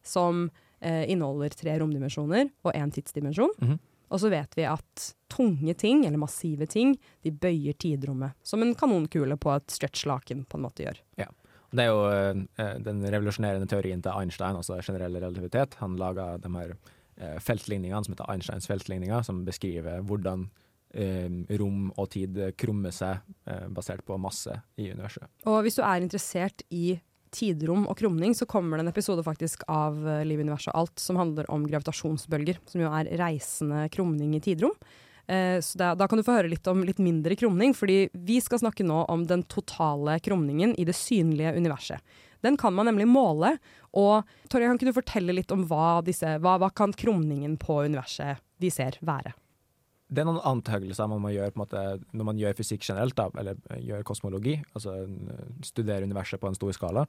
[0.05, 0.47] som
[0.81, 3.53] eh, inneholder tre romdimensjoner og én tidsdimensjon.
[3.61, 3.79] Mm -hmm.
[4.09, 8.31] Og så vet vi at tunge ting, eller massive ting, de bøyer tidrommet.
[8.43, 10.97] Som en kanonkule på et stretchlaken på en måte gjør.
[11.17, 11.27] Ja.
[11.71, 12.09] Det er jo
[12.57, 15.73] eh, den revolusjonerende teorien til Einstein, altså generell relativitet.
[15.73, 17.06] Han laga de her Eh,
[17.41, 20.47] feltligningene som heter Einsteins feltligninger, som beskriver hvordan
[20.93, 21.27] eh,
[21.59, 25.27] rom og tid krummer seg eh, basert på masse i universet.
[25.49, 26.99] Og hvis du er interessert i
[27.33, 31.19] tidrom og krumning, så kommer det en episode faktisk av Liv, universet og alt som
[31.19, 34.77] handler om gravitasjonsbølger, som jo er reisende krumning i tidrom.
[35.27, 38.39] Eh, så da, da, kan du få høre litt om litt mindre krumning, fordi vi
[38.43, 42.15] skal snakke nå om den totale krumningen i det synlige universet.
[42.45, 43.55] Den kan man nemlig måle.
[43.97, 47.81] Og Torje, kan ikke du fortelle litt om hva, disse, hva, hva kan krumningen på
[47.87, 49.33] universet vi ser, være?
[50.07, 51.81] Det er noen antakelser man må gjøre måte,
[52.15, 55.01] når man gjør fysikk generelt, da, eller gjør kosmologi, altså
[55.67, 57.03] studerer universet på en stor skala.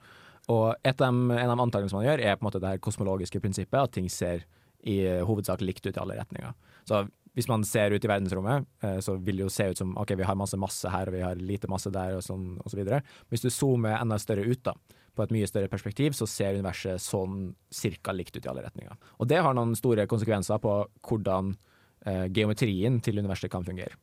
[0.51, 2.83] Og et av de, en av antakelsene man gjør, er på en måte det her
[2.83, 4.43] kosmologiske prinsippet, at ting ser
[4.89, 6.55] i hovedsak likt ut i alle retninger.
[6.91, 7.05] Så
[7.39, 10.17] hvis man ser ut i verdensrommet, eh, så vil det jo se ut som ok,
[10.19, 12.81] vi har masse masse her, og vi har lite masse der, og sånn, og så
[12.81, 12.99] videre.
[13.31, 14.75] Hvis du zoomer enda større ut, da,
[15.19, 18.97] på et mye større perspektiv så ser universet sånn cirka likt ut i alle retninger.
[19.19, 20.75] Og det har noen store konsekvenser på
[21.09, 21.53] hvordan
[22.07, 23.99] eh, geometrien til universet kan fungere.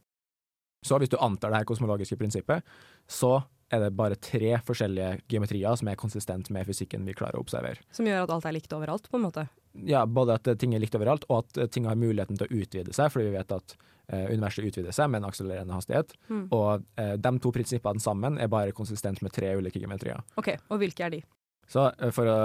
[0.86, 2.66] Så hvis du antar det her kosmologiske prinsippet,
[3.10, 3.40] så
[3.74, 7.82] er det bare tre forskjellige geometrier som er konsistent med fysikken vi klarer å observere.
[7.96, 9.48] Som gjør at alt er likt overalt, på en måte?
[9.90, 12.94] Ja, både at ting er likt overalt, og at ting har muligheten til å utvide
[12.96, 16.14] seg, fordi vi vet at eh, universet utvider seg med en akselererende hastighet.
[16.30, 16.48] Mm.
[16.52, 20.22] Og eh, de to prinsippene sammen er bare konsistent med tre ulike geometrier.
[20.38, 21.24] Ok, Og hvilke er de?
[21.68, 22.38] Så eh, for å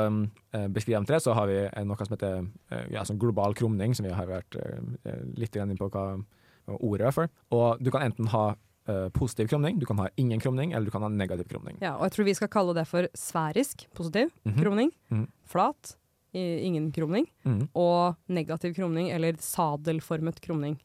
[0.56, 2.38] eh, beskrive dem tre, så har vi eh, noe som heter
[2.72, 6.06] eh, ja, sånn global krumning, som vi har vært eh, litt inn på hva
[6.80, 7.28] ordet er for.
[7.52, 8.54] Og du kan enten ha
[8.88, 11.76] eh, positiv krumning, du kan ha ingen krumning, eller du kan ha negativ krumning.
[11.84, 14.60] Ja, og jeg tror vi skal kalle det for sfærisk positiv Mhm.
[14.62, 15.26] krumning, Mhm.
[15.44, 15.96] flat
[16.32, 17.68] ingen krumning, Mm.
[17.74, 20.76] og negativ krumning, eller sadelformet krumning.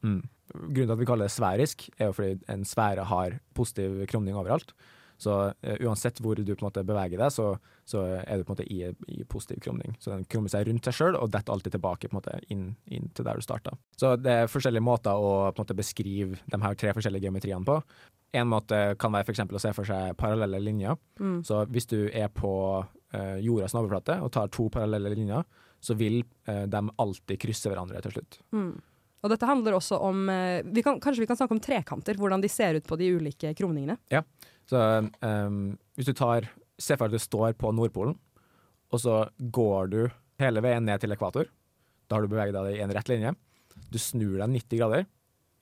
[0.55, 4.37] Grunnen til at vi kaller det sfærisk, er jo fordi en sfære har positiv krumning
[4.37, 4.75] overalt.
[5.21, 7.53] Så uh, uansett hvor du på en måte beveger deg, så,
[7.87, 9.95] så er du på en måte i, i positiv krumning.
[10.03, 12.65] Så den krummer seg rundt seg sjøl og detter alltid tilbake på en måte inn,
[12.91, 13.75] inn til der du starta.
[13.99, 17.67] Så det er forskjellige måter å på en måte beskrive de her tre forskjellige geometriene
[17.67, 17.79] på.
[18.35, 20.99] En måte kan være eksempel å se for seg parallelle linjer.
[21.21, 21.39] Mm.
[21.47, 22.51] Så hvis du er på
[22.83, 25.47] uh, jordas overflate og tar to parallelle linjer,
[25.79, 28.41] så vil uh, de alltid krysse hverandre til slutt.
[28.51, 28.73] Mm.
[29.25, 32.43] Og dette handler også om eh, vi kan, Kanskje vi kan snakke om trekanter, hvordan
[32.43, 33.97] de ser ut på de ulike krumningene.
[34.69, 38.17] Så um, hvis du tar Se for deg at du står på Nordpolen,
[38.91, 39.99] og så går du
[40.41, 41.47] hele veien ned til ekvator.
[42.11, 43.31] Da har du beveget deg i en rett linje.
[43.87, 45.05] Du snur deg 90 grader,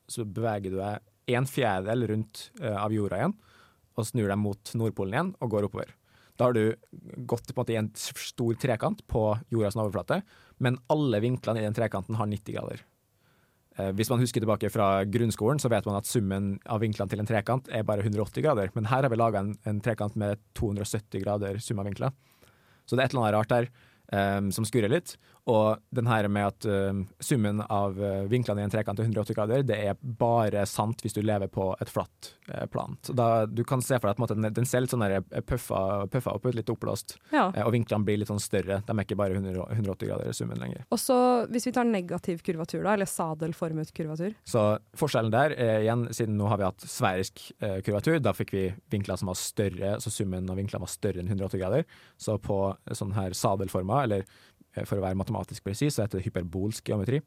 [0.10, 3.36] så beveger du deg en fjerdedel rundt uh, av jorda igjen,
[3.94, 5.94] og snur deg mot Nordpolen igjen og går oppover.
[6.34, 6.74] Da har du
[7.30, 10.24] gått på en måte i en stor trekant på jordas overflate,
[10.58, 12.82] men alle vinklene i den trekanten har 90 grader.
[13.78, 17.24] Eh, Hvis man husker tilbake fra grunnskolen, så vet man at summen av vinklene til
[17.24, 20.42] en trekant er bare 180 grader, men her har vi laga en, en trekant med
[20.60, 22.14] 270 grader sum av vinkler.
[22.86, 23.70] Så det er et eller annet rart der
[24.12, 25.16] um, som skurrer litt.
[25.52, 29.36] Og den her med at uh, summen av eh, vinklene i en trekant er 180
[29.36, 32.96] grader, det er bare sant hvis du lever på et flatt uh, plan.
[33.04, 36.08] Så da, du kan se for deg at den- den ser litt sånn eh, puffa,
[36.08, 37.50] puffa opp ut, litt oppblåst, Ja.
[37.58, 38.80] Uh, og vinklene blir litt sånn større.
[38.88, 40.86] De er ikke bare 100, 180 grader i summen lenger.
[40.96, 41.18] Og så
[41.52, 44.38] hvis vi tar negativ kurvatur, da, eller sadelformet kurvatur.
[44.48, 44.64] Så
[44.96, 47.44] forskjellen der er igjen, siden nå har vi hatt sverisk
[47.84, 48.64] kurvatur, da fikk vi
[48.96, 51.84] vinkler som var større, så summen av vinklene var større enn 180 grader.
[52.16, 52.62] Så på
[52.96, 54.24] sånn her sadelforma, eller
[54.86, 57.22] for å være matematisk presis, så heter det hyperbolsk geometri.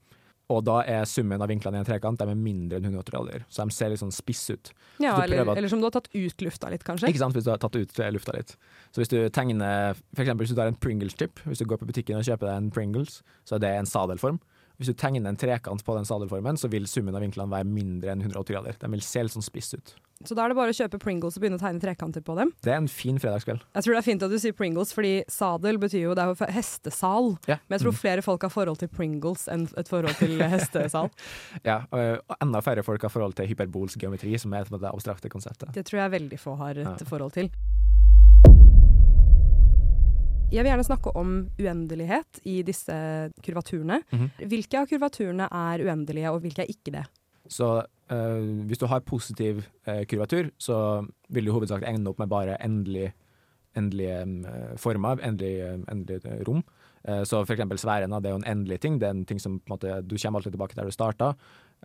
[0.48, 3.44] Og da er summen av vinklene i en trekant de er mindre enn 180 grader,
[3.50, 4.70] så de ser litt sånn spisse ut.
[5.02, 7.08] Ja, eller, at- eller som du har tatt ut lufta litt, kanskje.
[7.10, 8.54] Ikke sant, hvis du har tatt ut eh, lufta litt.
[8.94, 12.16] Så hvis du tegner, eksempel hvis du tar en Pringles-chip, hvis du går på butikken
[12.20, 14.38] og kjøper deg en Pringles, så er det en sadelform.
[14.78, 18.12] Hvis du tegner en trekant på den sadelformen, så vil summen av vinklene være mindre
[18.14, 18.76] enn 180 grader.
[18.78, 19.94] De vil se litt sånn spisse ut.
[20.24, 22.52] Så da er det bare å kjøpe Pringles og begynne å tegne trekanter på dem.
[22.64, 23.60] Det er en fin fredagskveld.
[23.76, 26.32] Jeg tror det er fint at du sier Pringles, fordi sadel betyr jo det er
[26.32, 27.34] jo hestesal.
[27.50, 27.58] Ja.
[27.68, 31.10] Men jeg tror flere folk har forhold til Pringles enn et forhold til hestesal.
[31.66, 35.74] Ja, og enda færre folk har forhold til hyperbolsk geometri, som er det abstrakte konseptet.
[35.76, 37.10] Det tror jeg veldig få har et Ja.
[37.10, 37.50] forhold til.
[40.46, 42.94] Jeg vil gjerne snakke om uendelighet i disse
[43.42, 44.00] kurvaturene.
[44.14, 44.28] Mhm.
[44.48, 47.04] Hvilke av kurvaturene er uendelige, og hvilke er ikke det?
[47.50, 50.76] Så eh, hvis du har positiv uh, kurvatur, så
[51.28, 53.12] vil du hovedsakelig hovedsak ende opp med bare endelig,
[53.76, 56.62] endelige eh, former, endelige, endelige rom.
[57.08, 58.98] Uh, så for eksempel sfæren, det er jo en endelig ting.
[58.98, 61.34] Det er en ting som på en måte, du kommer alltid tilbake der du starta,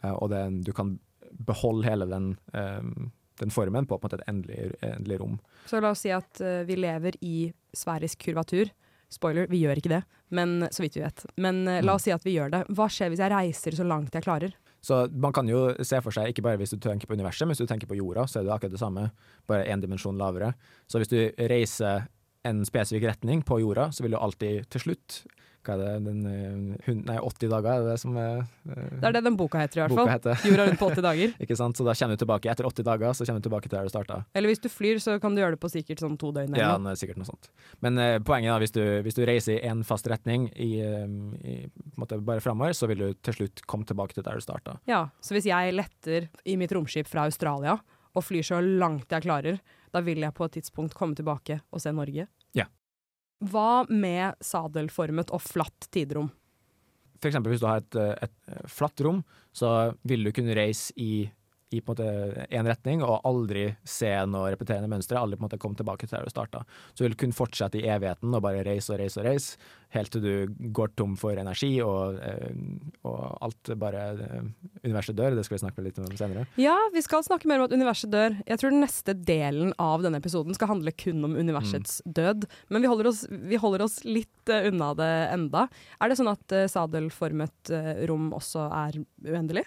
[0.03, 0.99] eh, og det, en- du kan
[1.47, 5.37] beholde hele den, um, den formen på, på en måte et endelig, endelig rom.
[5.65, 7.35] Så la oss si at eh, vi lever i
[7.73, 8.69] sfærisk kurvatur.
[9.11, 11.25] Spoiler, vi gjør ikke det, men så vidt vi vet.
[11.37, 11.95] Men eh, la Mm.
[11.95, 12.61] oss si at vi gjør det.
[12.75, 14.53] Hva skjer hvis jeg reiser så langt jeg klarer?
[14.81, 17.53] Så man kan jo se for seg, ikke bare hvis du tenker på universet, men
[17.53, 19.11] hvis du tenker på jorda, så er det akkurat det samme,
[19.49, 20.55] bare én dimensjon lavere.
[20.89, 22.07] Så hvis du reiser
[22.47, 25.21] en spesifikk retning på jorda, så vil du alltid til slutt
[25.61, 28.89] Hva er det, den, eh, hun- nei, 80 dager, er det det som er, eh,
[28.97, 30.35] Det er det den boka heter, i hvert fall.
[30.49, 31.33] Jorda rundt på 80 dager.
[31.43, 31.77] Ikke sant?
[31.77, 33.89] Så da kommer du tilbake etter 80 dager, så kommer du tilbake til der du
[33.93, 34.25] starta.
[34.33, 36.55] Eller hvis du flyr, så kan du gjøre det på sikkert sånn to døgn.
[36.57, 36.91] Ja, Eller noe.
[36.91, 37.49] er sikkert noe sånt.
[37.81, 41.05] Men eh, poenget er hvis du, hvis du reiser i én fast retning i, eh,
[41.45, 44.79] i, måte bare framover, så vil du til slutt komme tilbake til der du starta.
[44.87, 47.77] Ja, så hvis jeg letter i mitt romskip fra Australia
[48.15, 49.59] og flyr så langt jeg klarer,
[49.93, 52.27] da vil jeg på et tidspunkt komme tilbake og se Norge.
[53.41, 56.29] Hva med sadelformet og flatt tiderom?
[57.21, 59.21] For eksempel hvis du har et, eh, et eh, flatt rom,
[59.53, 61.25] så vil du kunne reise i,
[61.71, 65.19] i på en måte én retning, og aldri se noe repeterende mønstre.
[65.19, 66.63] Aldri på en måte komme tilbake til der du starta.
[66.93, 69.57] Så du vil kun fortsette i evigheten og bare reise og reise og reise,
[69.95, 72.51] helt til du går tom for energi, og, eh,
[73.07, 74.45] og alt bare eh,
[74.83, 75.35] Universet dør.
[75.37, 76.45] Det skal vi snakke litt om senere.
[76.57, 78.33] Ja, vi skal snakke mer om at universet dør.
[78.47, 82.13] Jeg tror den neste delen av denne episoden skal handle kun om universets Mm.
[82.17, 82.47] død.
[82.69, 85.67] Men vi holder, oss, vi holder oss litt eh, unna det enda.
[86.01, 87.69] Er det sånn at sadelformet
[88.09, 89.65] rom også er uendelig?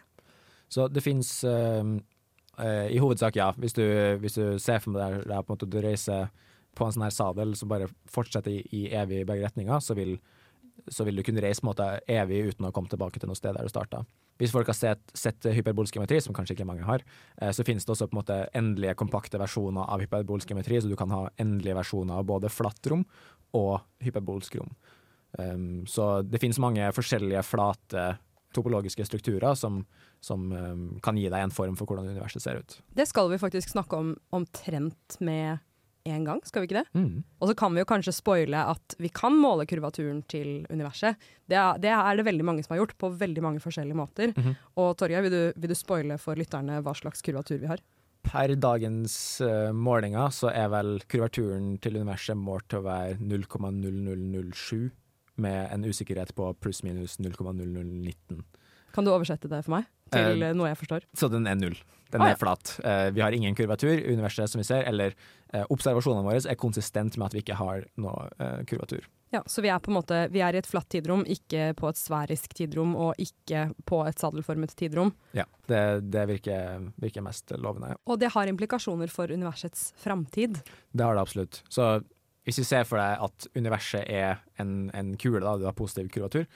[0.75, 3.49] Så det fins i hovedsak, ja.
[3.59, 3.85] Hvis du,
[4.23, 6.29] hvis du ser for deg der på en måte du reiser
[6.75, 9.97] på en sånn her sadel som bare fortsetter i, i evig i begge retninger, så
[9.99, 10.17] vil,
[10.91, 13.39] så vil du kunne reise på en måte evig uten å komme tilbake til noe
[13.39, 14.03] sted der du starta.
[14.41, 17.05] Hvis folk har sett, sett hyperbolsk geometri, som kanskje ikke mange har,
[17.39, 20.91] eh, så finnes det også på en måte endelige kompakte versjoner av hyperbolsk geometri, så
[20.91, 23.07] du kan ha endelige versjoner av både flatt rom
[23.55, 24.75] og hyperbolsk rom.
[25.39, 28.03] Um, så det finnes mange forskjellige flate
[28.55, 29.81] topologiske strukturer som,
[30.25, 32.79] som um, kan gi deg en form for hvordan universet ser ut.
[32.97, 35.61] Det skal vi faktisk snakke om omtrent med
[36.05, 36.89] en gang, skal vi ikke det?
[37.01, 37.23] Mm.
[37.41, 41.17] Og så kan vi jo kanskje spoile at vi kan måle kurvaturen til universet.
[41.49, 44.35] Det er, det er det veldig mange som har gjort, på veldig mange forskjellige måter.
[44.37, 44.53] Mhm.
[44.83, 47.81] Og Torgeir, vil, du- vil du spoile for lytterne hva slags kurvatur vi har?
[48.25, 54.91] Per dagens uh, målinger så er vel kurvaturen til universet målt til å være 0,0007,
[55.37, 58.45] med en usikkerhet på pluss-minus 0,0019.
[58.95, 59.89] Kan du oversette det for meg?
[60.13, 61.07] Til Eh, eh, noe jeg forstår?
[61.17, 61.77] Så den er null.
[62.13, 62.33] Den Ah, ja.
[62.35, 62.81] er flat.
[62.85, 65.15] Eh, vi har ingen kurvatur i universet, som vi ser, eller
[65.53, 69.07] eh, observasjonene våre er konsistent med at vi ikke har noe eh, kurvatur.
[69.33, 71.89] Ja, Så vi er på en måte Vi er i et flatt tidrom, ikke på
[71.89, 75.11] et sverisk tidrom, og ikke på et sadelformet tidrom.
[75.35, 75.81] Ja, det,
[76.13, 77.97] det virker, virker mest lovende.
[78.07, 80.61] Og det har implikasjoner for universets framtid.
[80.93, 81.63] Det har det absolutt.
[81.69, 82.05] Så
[82.45, 86.13] hvis vi ser for deg at universet er en, en kule, da, du har positiv
[86.15, 86.47] kurvatur,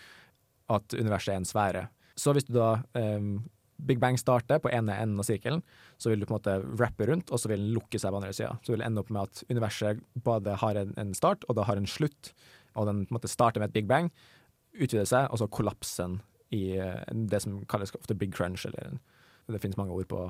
[0.71, 1.89] at universet er en sfære.
[2.19, 3.39] Så hvis du da um,
[3.79, 5.63] Big Bang starter på ene enden av sirkelen,
[6.03, 8.21] så vil du på en måte rappe rundt, og så vil den lukke seg på
[8.21, 8.57] andre sida.
[8.67, 11.67] Så vil det ende opp med at universet både har en, en start, og da
[11.69, 12.33] har en slutt.
[12.75, 14.11] Og den på en måte starter med et Big Bang,
[14.75, 16.19] utvider seg, og så kollapser den
[16.55, 18.99] i eh, det som kalles ofte Big Crunch, eller
[19.55, 20.21] det finnes mange ord på,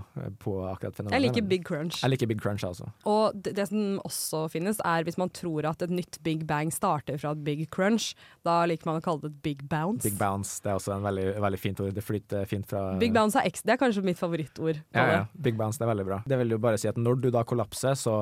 [0.42, 1.16] på akkurat fenomenet.
[1.16, 2.00] Jeg liker Big Crunch.
[2.04, 2.90] Jeg liker Big Crunch, altså.
[3.08, 6.70] Og det, det som også finnes, er hvis man tror at et nytt Big Bang
[6.74, 8.12] starter fra et Big Crunch.
[8.46, 10.06] Da liker man å kalle det et Big Bounce.
[10.06, 11.92] Big bounce, det er også en veldig, veldig fint ord.
[11.96, 14.82] Det flyter fint fra Big Bounce er ekstra, det er kanskje mitt favorittord.
[14.94, 15.20] Ja, ja.
[15.34, 16.22] Big bounce, det er veldig bra.
[16.28, 18.20] Det vil jo bare si at når du da kollapser, så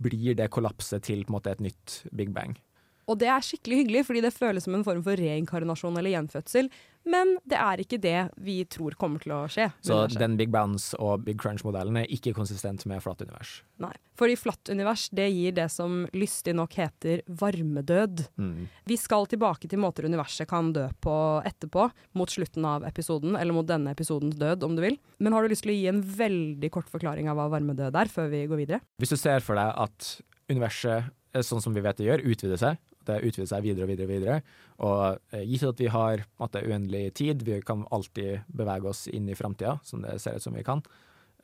[0.00, 2.54] blir det kollapset til på en måte et nytt big bang.
[3.10, 6.70] Og det er skikkelig hyggelig, fordi det føles som en form for reinkarnasjon eller gjenfødsel.
[7.08, 9.70] Men det er ikke det vi tror kommer til å skje.
[9.84, 13.60] Så den big bounce og big crunch-modellen er ikke konsistent med flatt univers.
[13.80, 13.92] Nei.
[14.20, 18.26] Fordi flatt univers det gir det som lystig nok heter varmedød.
[18.36, 18.68] Mm.
[18.92, 21.16] Vi skal tilbake til måter universet kan dø på
[21.48, 21.88] etterpå,
[22.20, 25.00] mot slutten av episoden, eller mot denne episodens død, om du vil.
[25.24, 28.12] Men har du lyst til å gi en veldig kort forklaring av hva varmedød er,
[28.12, 28.84] før vi går videre?
[29.00, 30.12] Hvis du ser for deg at
[30.52, 33.92] universet, eh, sånn som vi vet det gjør, utvider seg, det utvider seg videre og
[33.92, 34.40] videre, og videre,
[34.86, 39.28] og eh, gitt at vi har måte, uendelig tid, vi kan alltid bevege oss inn
[39.30, 40.82] i framtida, som det ser ut som vi kan,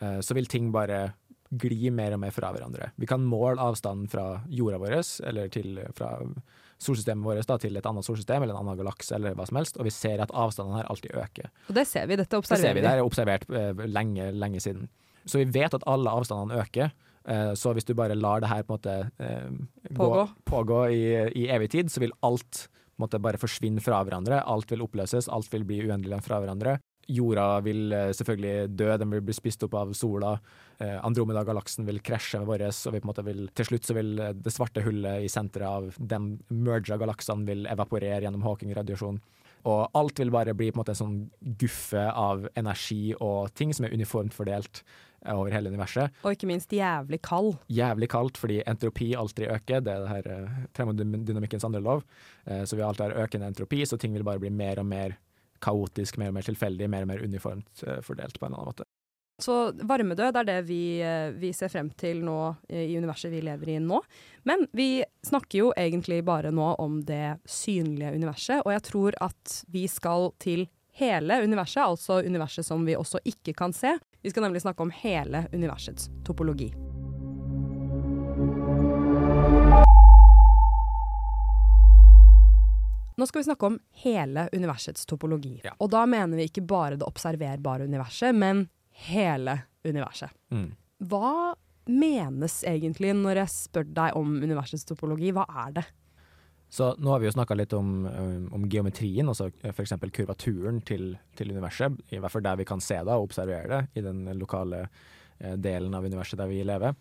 [0.01, 1.15] eh, så vil ting bare
[1.47, 2.91] gli mer og mer fra hverandre.
[2.99, 6.17] Vi kan måle avstanden fra jorda vår, eller til, fra
[6.83, 9.79] solsystemet vårt da, til et annet solsystem eller en annen galakse, eller hva som helst,
[9.79, 11.51] og vi ser at avstandene her alltid øker.
[11.71, 14.89] Og det ser vi, dette Det ser vi, det er observert eh, lenge, lenge siden.
[15.27, 16.93] Så vi vet at alle avstandene øker.
[17.29, 18.97] Eh, så hvis du bare lar det her på en måte
[19.97, 20.81] pågå, gå, Pågå.
[20.95, 21.05] i,
[21.43, 22.67] i evig tid, så vil alt
[23.01, 24.41] måte bare forsvinne fra hverandre.
[24.49, 26.79] Alt vil oppløses, alt vil bli uendelig fra hverandre.
[27.07, 30.33] Jorda vil eh, selvfølgelig dø, den vil bli spist opp av sola.
[30.83, 33.97] Eh, Andromeda-galaksen vil krasje med vår, og vi på en måte vil, til slutt så
[33.97, 39.21] vil eh, det svarte hullet i senteret av de merga galaksene vil evaporere gjennom Hawking-radiasjon.
[39.67, 41.17] Og alt vil bare bli på en måte en sånn
[41.59, 46.15] guffe av energi og ting som er uniformt fordelt eh, over hele universet.
[46.23, 47.55] Og ikke minst jævlig kald.
[47.73, 52.05] Jævlig kaldt fordi entropi alltid øker, det er det her eh, termodynamikkens andre lov.
[52.45, 55.17] Eh, så vi alltid har økende entropi, så ting vil bare bli mer og mer
[55.65, 58.75] kaotisk, mer og mer tilfeldig, mer og mer uniformt eh, fordelt på en eller annen
[58.75, 58.91] måte.
[59.39, 63.43] Så varmedød er det vi, eh, vi ser frem til nå eh, i universet vi
[63.45, 64.01] lever i nå.
[64.49, 69.59] Men vi snakker jo egentlig bare nå om det synlige universet, og jeg tror at
[69.69, 70.65] vi skal til
[70.97, 73.93] hele universet, altså universet som vi også ikke kan se.
[74.27, 76.75] Vi skal nemlig snakke om hele universets topologi.
[83.17, 85.61] Nå skal vi snakke om hele universets topologi.
[85.65, 85.77] Ja.
[85.79, 88.65] Og da mener vi ikke bare det observerbare universet, men
[89.07, 90.35] hele universet.
[90.51, 90.73] Mm.
[91.07, 91.55] Hva
[91.87, 95.31] menes egentlig når jeg spør deg om universets topologi?
[95.31, 95.87] Hva er det?
[96.77, 98.05] Så nå har vi jo snakka litt om,
[98.53, 99.95] om, geometrien, altså f.eks.
[100.13, 101.95] kurvaturen til, til, universet.
[102.13, 105.55] I hvert fall der vi kan se det og observere det, i den lokale eh,
[105.57, 106.93] delen av universet der vi lever.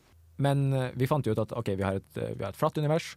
[0.48, 2.80] Men eh, vi fant jo ut at OK, vi har et, vi har et flatt
[2.80, 3.10] univers.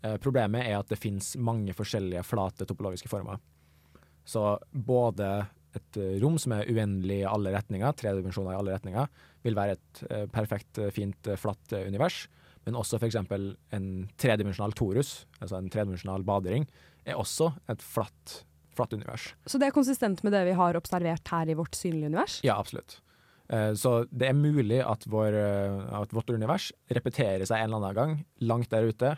[0.00, 3.42] Eh, problemet er at det finnes mange forskjellige flate topologiske former.
[4.24, 5.28] Så både
[5.76, 9.12] et rom som er uendelig i alle retninger, tre dimensjoner i alle retninger,
[9.44, 12.22] vil være et perfekt, fint, flatt univers
[12.66, 13.16] men også f.eks.
[13.78, 16.66] en tredimensjonal torus, altså en tredimensjonal badering,
[17.06, 18.40] er også et flatt,
[18.76, 19.30] flatt univers.
[19.46, 22.40] Så det er konsistent med det vi har observert her i vårt synlige univers?
[22.46, 22.98] Ja, absolutt.
[23.48, 27.78] Eh, så det er mulig at, vår, eh, at vårt univers repeterer seg en eller
[27.78, 28.16] annen gang
[28.50, 29.14] langt der ute,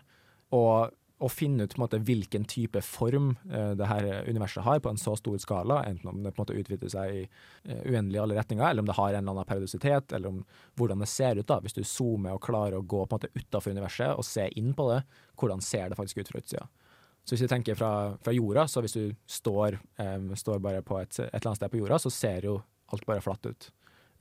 [0.52, 5.00] og å finne ut måte, hvilken type form eh, det her universet har på en
[5.00, 8.36] så stor skala, enten om det på en måte utvider seg i eh, uendelig alle
[8.38, 10.42] retninger, eller om det har en eller annen periodisitet, eller om
[10.78, 11.46] hvordan det ser ut.
[11.48, 14.46] da, Hvis du zoomer og klarer å gå på en måte utafor universet og se
[14.60, 15.00] inn på det,
[15.40, 16.68] hvordan ser det faktisk ut fra utsida.
[17.24, 17.92] Så hvis du tenker fra,
[18.24, 21.74] fra, jorda, så hvis du står, eh, står bare på et, et, eller annet sted
[21.74, 22.60] på jorda, så ser jo
[22.94, 23.72] alt bare flatt ut.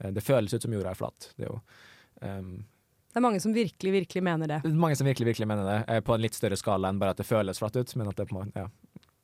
[0.02, 1.30] Uh, det føles ut som jorda er flatt.
[1.38, 1.60] Det er jo
[2.20, 2.58] um,
[3.18, 4.58] det er mange som virkelig, virkelig mener det.
[4.78, 7.18] Mange som virkelig, virkelig mener det, eh, på en litt større skala enn bare at
[7.18, 7.94] det føles flatt ut.
[7.98, 8.68] Men, det, ja.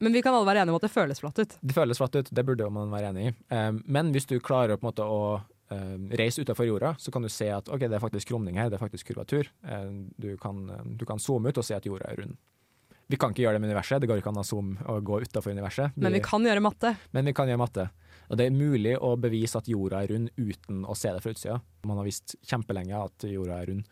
[0.02, 1.54] men vi kan alle være enige om at det føles flatt ut?
[1.62, 3.34] Det føles flatt ut, det burde man være enig i.
[3.54, 7.22] Um, men hvis du klarer på en måte å um, reise utenfor jorda, så kan
[7.22, 9.52] du se at ok, det er faktisk krumning her, det er faktisk kurvatur.
[10.18, 10.66] Du, kan,
[10.98, 12.34] du, kan, zoome ut og se at jorda er rund.
[13.06, 15.22] Vi kan ikke gjøre det med universet, det går ikke an å zoome og gå
[15.28, 15.94] utenfor universet.
[15.94, 16.96] Vi, men vi kan gjøre matte.
[17.14, 17.90] Men vi kan gjøre matte.
[18.30, 21.34] Og det er mulig å bevise at jorda er rund uten å se det fra
[21.34, 21.60] utsida.
[21.84, 23.88] Man har visst kjempelenge at jorda er rund.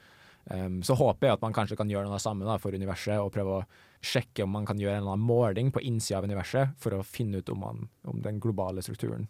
[0.51, 3.31] Um, så håper jeg at man kanskje kan gjøre noe sammen da, for universet, og
[3.35, 3.66] prøve å
[4.03, 7.05] sjekke om man kan gjøre en eller annen måling på innsida av universet for å
[7.07, 9.29] finne ut om, man, om, den globale strukturen.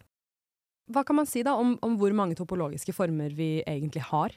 [0.92, 4.34] Hva kan man si da om, om hvor mange topologiske former vi egentlig har?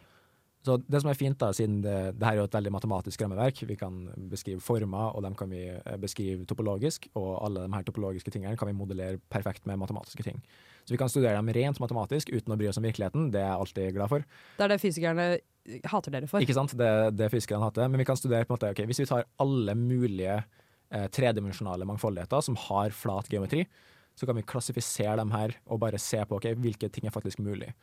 [0.65, 3.21] Så Det som er fint, da, siden det, det her er jo et veldig matematisk
[3.21, 3.99] rammeverk, vi kan
[4.31, 8.57] beskrive former, og dem kan vi eh, beskrive topologisk, og alle de her topologiske tingene
[8.57, 10.41] kan vi modellere perfekt med matematiske ting.
[10.85, 13.51] Så vi kan studere dem rent matematisk uten å bry oss om virkeligheten, det er
[13.51, 14.25] jeg alltid glad for.
[14.57, 15.27] Det er det fysikerne
[15.89, 16.45] hater dere for.
[16.45, 17.89] Ikke sant, det, det fysikerne hater.
[17.89, 21.87] Men vi kan studere på en måte, ok, hvis vi tar alle mulige eh, tredimensjonale
[21.89, 23.65] mangfoldigheter som har flat geometri,
[24.15, 27.41] så kan vi klassifisere dem her og bare se på ok, hvilke ting er faktisk
[27.43, 27.73] mulig.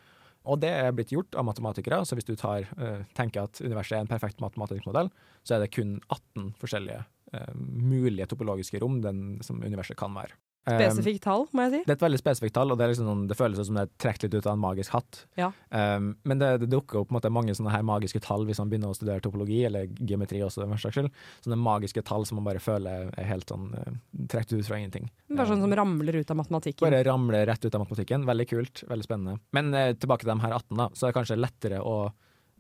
[0.49, 2.03] Og det er blitt gjort av matematikere.
[2.09, 5.13] Så hvis du tar, uh, tenker at universet er en perfekt matematisk modell,
[5.47, 7.03] så er det kun 18 forskjellige
[7.35, 10.39] uh, mulige topologiske rom den, som universet kan være.
[10.63, 11.79] Spesifikt tall, må jeg si.
[11.89, 13.91] Det er et veldig spesifikt tall, og det, liksom sånn, det føles som det er
[14.05, 15.19] trukket litt ut av en magisk hatt.
[15.41, 15.49] Ja.
[15.75, 18.93] Um, men det, det, dukker opp måte, mange sånne her magiske tall hvis man begynner
[18.93, 21.11] å studere topologi, eller geometri også, for saks skyld.
[21.43, 23.91] Sånne magiske tall som man bare føler er helt sånn uh,
[24.31, 25.11] trukket ut fra ingenting.
[25.35, 26.87] Bare sånn som ramler ut av matematikken?
[26.87, 28.31] Bare ramler rett ut av matematikken.
[28.31, 29.39] Veldig kult, veldig spennende.
[29.59, 31.97] Men uh, tilbake til de her 18, da, så er det kanskje lettere å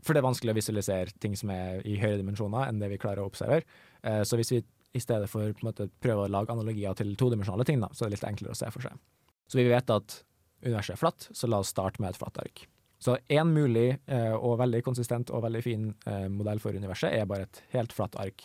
[0.02, 2.98] For det er vanskelig å visualisere ting som er i høyere dimensjoner enn det vi
[2.98, 3.62] klarer å observere.
[4.02, 7.14] Uh, så hvis vi i stedet for på en måte, prøve å lage analogier til
[7.18, 9.00] todimensjonale ting, da, så er det litt enklere å se for seg.
[9.48, 10.18] Så vi vet at
[10.62, 12.66] universet er flatt, så la oss starte med et flatt ark.
[13.02, 17.26] Så én mulig eh, og veldig konsistent og veldig fin eh, modell for universet er
[17.26, 18.44] bare et helt flatt ark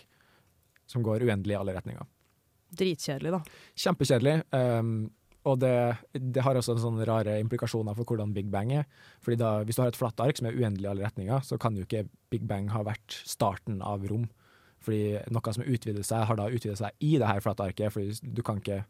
[0.90, 2.08] som går uendelig i alle retninger.
[2.80, 3.60] Dritkjedelig, da.
[3.78, 4.40] Kjempekjedelig.
[4.56, 4.96] Um,
[5.48, 5.76] og det,
[6.12, 8.88] det, har også sånne rare implikasjoner for hvordan Big Bang er.
[9.24, 11.60] Fordi da, Hvis du har et flatt ark som er uendelig i alle retninger, så
[11.62, 14.28] kan jo ikke Big Bang ha vært starten av rom.
[14.86, 17.94] Fordi noe som utvider seg, har da utvidet seg i det her flate arket.
[17.94, 18.84] fordi du kan ikke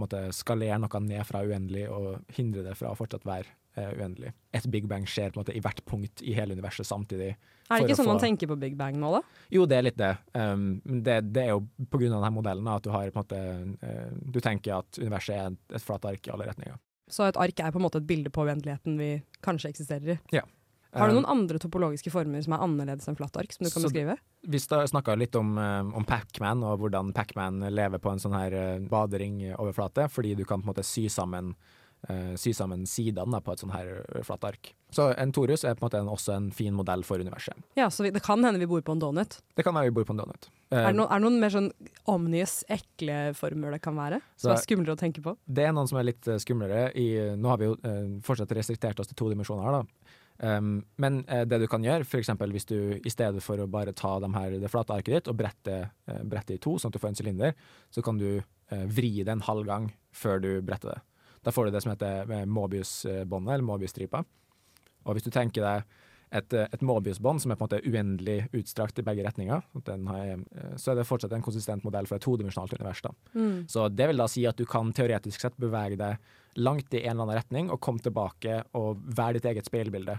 [0.00, 3.46] måte, skalere noe ned fra uendelig og hindre det fra å fortsatt være
[3.78, 4.32] eh, uendelig.
[4.56, 7.34] Et big bang skjer på en måte i hvert punkt i hele universet samtidig.
[7.64, 8.16] Er det ikke sånn få...
[8.16, 9.22] man tenker på big bang nå, da?
[9.54, 10.12] Jo, det er litt det.
[10.36, 13.22] Um, det, det, er jo på grunn av denne modellen at du har på en
[13.22, 13.44] måte
[13.86, 16.76] uh, Du tenker at universet er et, et flatt ark i alle retninger.
[17.10, 19.10] Så et ark er på en måte et bilde på uendeligheten vi
[19.44, 20.20] kanskje eksisterer i?
[20.32, 20.44] Ja.
[20.94, 23.82] Har du noen andre topologiske former som er annerledes enn flatt ark, som du kan
[23.82, 24.16] så, beskrive?
[24.46, 28.58] Vi snakka litt om, eh, om Pacman, og hvordan Pacman lever på en sånn her
[28.58, 31.56] eh, baderingoverflate, fordi du kan på en måte sy sammen,
[32.36, 33.86] sy sammen sidene på et sånn her
[34.28, 34.74] flatt ark.
[34.92, 37.56] Så en torus er på en måte en, også en fin modell for universet.
[37.78, 39.38] Ja, Så vi, det kan hende vi bor på en donut?
[39.56, 40.50] Det kan være vi bor på en donut.
[40.68, 41.70] Er, det noen, er, det noen, mer sånn
[42.12, 44.20] omnius, ekle former det kan være?
[44.36, 45.32] Som så, er skumlere å tenke på?
[45.46, 46.90] Det er noen som er litt skumlere.
[46.92, 47.08] I,
[47.40, 47.78] nå har vi jo
[48.26, 50.20] fortsatt restriktert oss til to dimensjoner her, da.
[50.38, 52.32] Um, men uh, det du kan gjøre, f.eks.
[52.50, 55.38] hvis du i stedet for å bare ta de her, det flate arket ditt og
[55.38, 55.76] brette,
[56.10, 57.54] uh, brette i to, sånn at du får en sylinder,
[57.94, 61.00] så kan du uh, vri det en halv gang før du bretter det.
[61.44, 64.22] Da får du det som heter Mobius-båndet, eller Mobius-stripa.
[65.04, 65.82] Og hvis du tenker deg
[66.34, 69.60] et, et Mobius-bånd som er på en måte uendelig utstrakt i begge retninger,
[70.08, 70.30] har,
[70.80, 73.04] så er det fortsatt en konsistent modell for et todimensjonalt univers.
[73.36, 73.66] Mm.
[73.68, 77.10] Så det vil da si at du kan teoretisk sett bevege deg langt i en
[77.14, 80.18] eller annen retning og komme tilbake og være ditt eget speilbilde.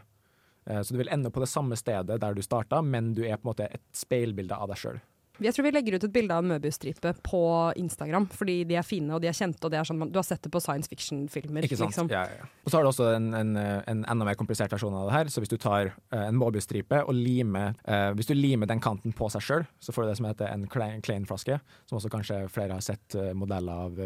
[0.65, 3.37] Eh, så du vil ende på det samme stedet der du starta, men du er
[3.37, 4.99] på en måte et speilbilde av deg sjøl.
[5.43, 7.41] Jeg tror vi legger ut et bilde av en Møbius-stripe på
[7.81, 9.63] Instagram, fordi de er fine og de er kjente.
[9.65, 11.65] og det er sånn, Du har sett det på science fiction-filmer.
[11.67, 11.91] Ikke sant?
[11.91, 12.11] Liksom.
[12.13, 12.47] Ja, ja.
[12.63, 15.31] Og så har du også en, en, en, enda mer komplisert versjon av det her.
[15.33, 19.15] Så hvis du tar uh, en Mobius-stripe og limer uh, Hvis du limer den kanten
[19.15, 21.59] på seg sjøl, så får du det som heter en Klein-flaske,
[21.89, 23.99] som også kanskje flere har sett uh, modeller av.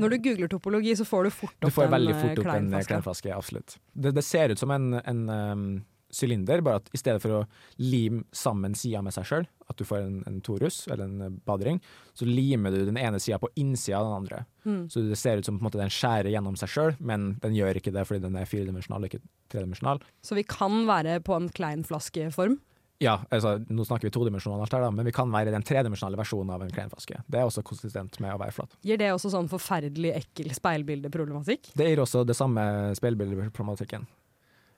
[0.00, 2.52] Når du googler topologi, så får du fort opp du får en veldig fort opp
[2.56, 3.34] en Klein-flaske.
[3.34, 3.78] absolutt.
[3.92, 5.66] Det, det, ser ut som en, en um,
[6.12, 7.42] sylinder, bare at i stedet for å
[7.80, 11.36] lime sammen sida med seg sjøl, at du får en, en torus eller en eh,
[11.48, 11.80] badering,
[12.14, 14.42] så limer du den ene sida på innsida av den andre.
[14.66, 14.82] Mm.
[14.92, 17.56] Så det ser ut som på en måte den skjærer gjennom seg sjøl, men den
[17.56, 20.02] gjør ikke det fordi den er firedimensjonal, ikke tredimensjonal.
[20.24, 22.60] Så vi kan være på en klein flaskeform?
[23.02, 26.52] Ja, altså, nå snakker vi todimensjonalt her, da, men vi kan være den tredimensjonale versjonen
[26.54, 27.18] av en kleinflaske.
[27.26, 28.76] Det er også konsistent med å være flat.
[28.86, 31.72] Gir det også sånn forferdelig ekkel speilbildeproblematikk?
[31.78, 32.62] Det gir også det samme
[32.98, 34.06] speilbildeproblematikken.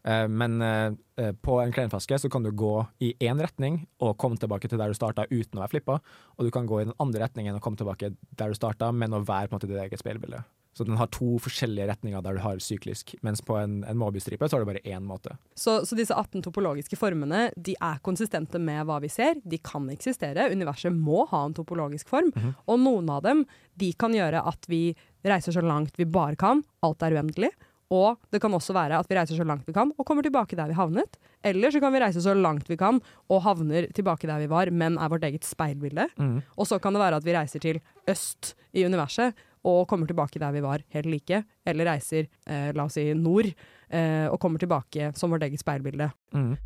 [0.05, 4.19] Eh, men eh, eh, på en kleinflaske så kan du gå i én retning og
[4.21, 6.01] komme tilbake til der du starta uten å være flippa,
[6.37, 9.17] og du kan gå i den andre retningen og komme tilbake der du starta, men
[9.17, 10.45] å være på en måte ditt eget speilbilde.
[10.75, 14.49] Så den har to forskjellige retninger der du har syklisk, mens på en, en Mobius-stripe
[14.51, 15.37] så har du bare én måte.
[15.55, 19.87] Så, så, disse 18 topologiske formene de er konsistente med hva vi ser, de kan
[19.95, 22.57] eksistere, universet må ha en topologisk form, mm -hmm.
[22.67, 23.45] og noen av dem
[23.79, 27.53] de kan gjøre at vi reiser så langt vi bare kan, alt er uendelig,
[27.93, 30.57] og det kan også være at vi reiser så langt vi kan og kommer tilbake
[30.57, 31.19] der vi havnet.
[31.45, 34.71] Eller så kan vi reise så langt vi kan og havner tilbake der vi var,
[34.71, 36.09] men er vårt eget speilbilde.
[36.17, 36.39] Mm.
[36.57, 40.41] Og så kan det være at vi reiser til øst i universet og kommer tilbake
[40.41, 41.45] der vi var, helt like.
[41.67, 46.11] Eller reiser, eh, la oss si, nord eh, og kommer tilbake som vårt eget speilbilde.
[46.33, 46.57] Mm.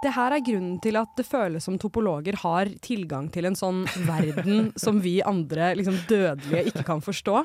[0.00, 3.82] Det her er grunnen til at det føles som topologer har tilgang til en sånn
[4.06, 7.42] verden som vi andre liksom, dødelige ikke kan forstå.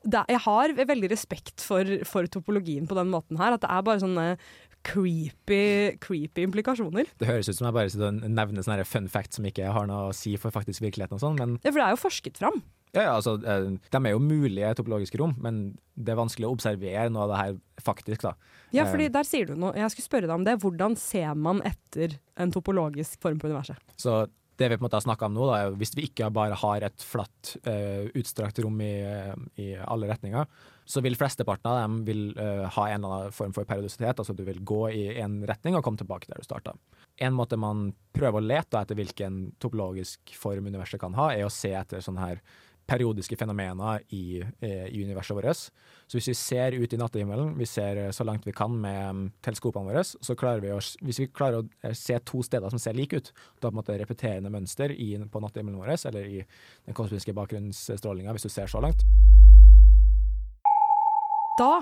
[0.00, 3.52] Det, jeg har veldig respekt for, for, topologien på den måten her.
[3.52, 4.26] At det er bare sånne
[4.88, 7.10] creepy, creepy implikasjoner.
[7.20, 10.16] Det høres ut som jeg bare nevner sånne fun facts som ikke har noe å
[10.16, 12.62] si for faktisk virkeligheten og sånn, men Ja, for det er jo forsket fram.
[12.96, 16.54] Ja, ja, altså, eh, De er jo mulige topologiske rom, men det er vanskelig å
[16.56, 18.22] observere noe av det her faktisk.
[18.26, 18.34] da.
[18.74, 19.74] Ja, fordi der sier du noe.
[19.78, 20.58] Jeg skulle spørre deg om det.
[20.62, 23.78] Hvordan ser man etter en topologisk form på universet?
[23.96, 24.26] Så
[24.60, 26.58] det vi på en måte har snakka om nå, da, er hvis vi ikke bare
[26.60, 28.92] har et flatt, uh, utstrakt rom i,
[29.56, 30.44] i, alle retninger,
[30.84, 34.20] så vil flesteparten av dem vil, uh, ha en eller annen form for periodisitet.
[34.20, 36.74] Altså du vil gå i én retning og komme tilbake der du starta.
[37.16, 41.54] En måte man prøver å lete etter hvilken topologisk form universet kan ha, er å
[41.54, 42.44] se etter sånne her
[42.90, 45.56] periodiske fenomener i, eh, i, universet vårt.
[46.06, 49.22] Så hvis vi ser ut i nattehimmelen, vi ser så langt vi kan med mm,
[49.46, 52.82] teleskopene våre, så klarer vi å, hvis vi klarer å eh, se to steder som
[52.82, 56.42] ser like ut, da på en måte repeterende mønster i, på nattehimmelen vår, eller i
[56.42, 59.06] den kosmiske bakgrunnsstrålinga, hvis du ser så langt.
[61.60, 61.72] Da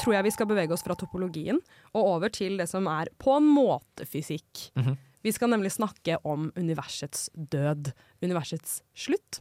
[0.00, 1.60] tror jeg vi skal bevege oss fra topologien
[1.92, 4.70] og over til det som er på en måte fysikk.
[4.74, 4.96] Mm -hmm.
[5.22, 7.92] Vi skal nemlig snakke om universets død,
[8.22, 9.40] universets slutt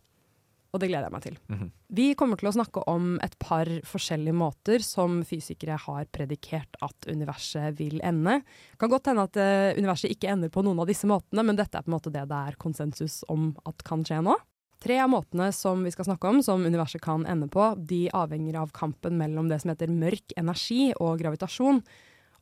[0.73, 1.37] og det gleder jeg meg til.
[1.47, 1.71] Mm -hmm.
[1.89, 6.95] Vi kommer til å snakke om et par forskjellige måter som fysikere har predikert at
[7.07, 8.41] universet vil ende.
[8.71, 11.55] Det kan godt hende at uh, universet ikke ender på noen av disse måtene, men
[11.55, 14.35] dette er på en måte det det er konsensus om at kan skje nå.
[14.83, 18.55] Tre av måtene som vi skal snakke om, som universet kan ende på, de avhenger
[18.59, 21.83] av kampen mellom det som heter mørk energi og gravitasjon.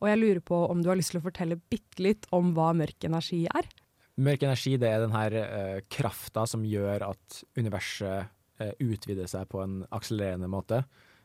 [0.02, 2.72] Og jeg lurer på om du har lyst til å fortelle bitte litt om hva
[2.74, 3.68] mørk energi er?
[4.20, 8.28] Mørk energi det er den her uh, krafta som gjør at universet
[8.60, 10.82] uh, utvider seg på en akselererende måte.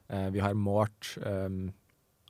[0.08, 1.66] Uh, vi har målt um,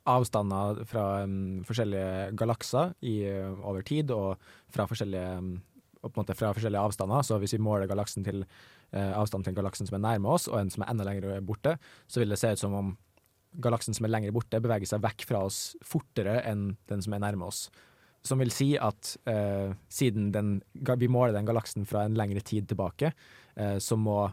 [0.08, 3.20] avstander fra um, forskjellige galakser i,
[3.60, 4.42] over tid, og
[4.74, 5.52] fra forskjellige, um,
[6.16, 7.22] måte, fra forskjellige, avstander.
[7.22, 8.46] Så hvis vi måler galaksen til
[8.88, 11.74] avstanden til galaksen som er nærme oss, og en som er enda lenger borte,
[12.08, 12.94] så vil det se ut som om
[13.60, 17.20] galaksen som er lenger borte, beveger seg vekk fra oss fortere enn den som er
[17.26, 17.66] nærme oss.
[18.26, 22.68] Som vil si at uh, siden den, vi måler den galaksen fra en lengre tid
[22.68, 23.12] tilbake,
[23.60, 24.26] uh, så må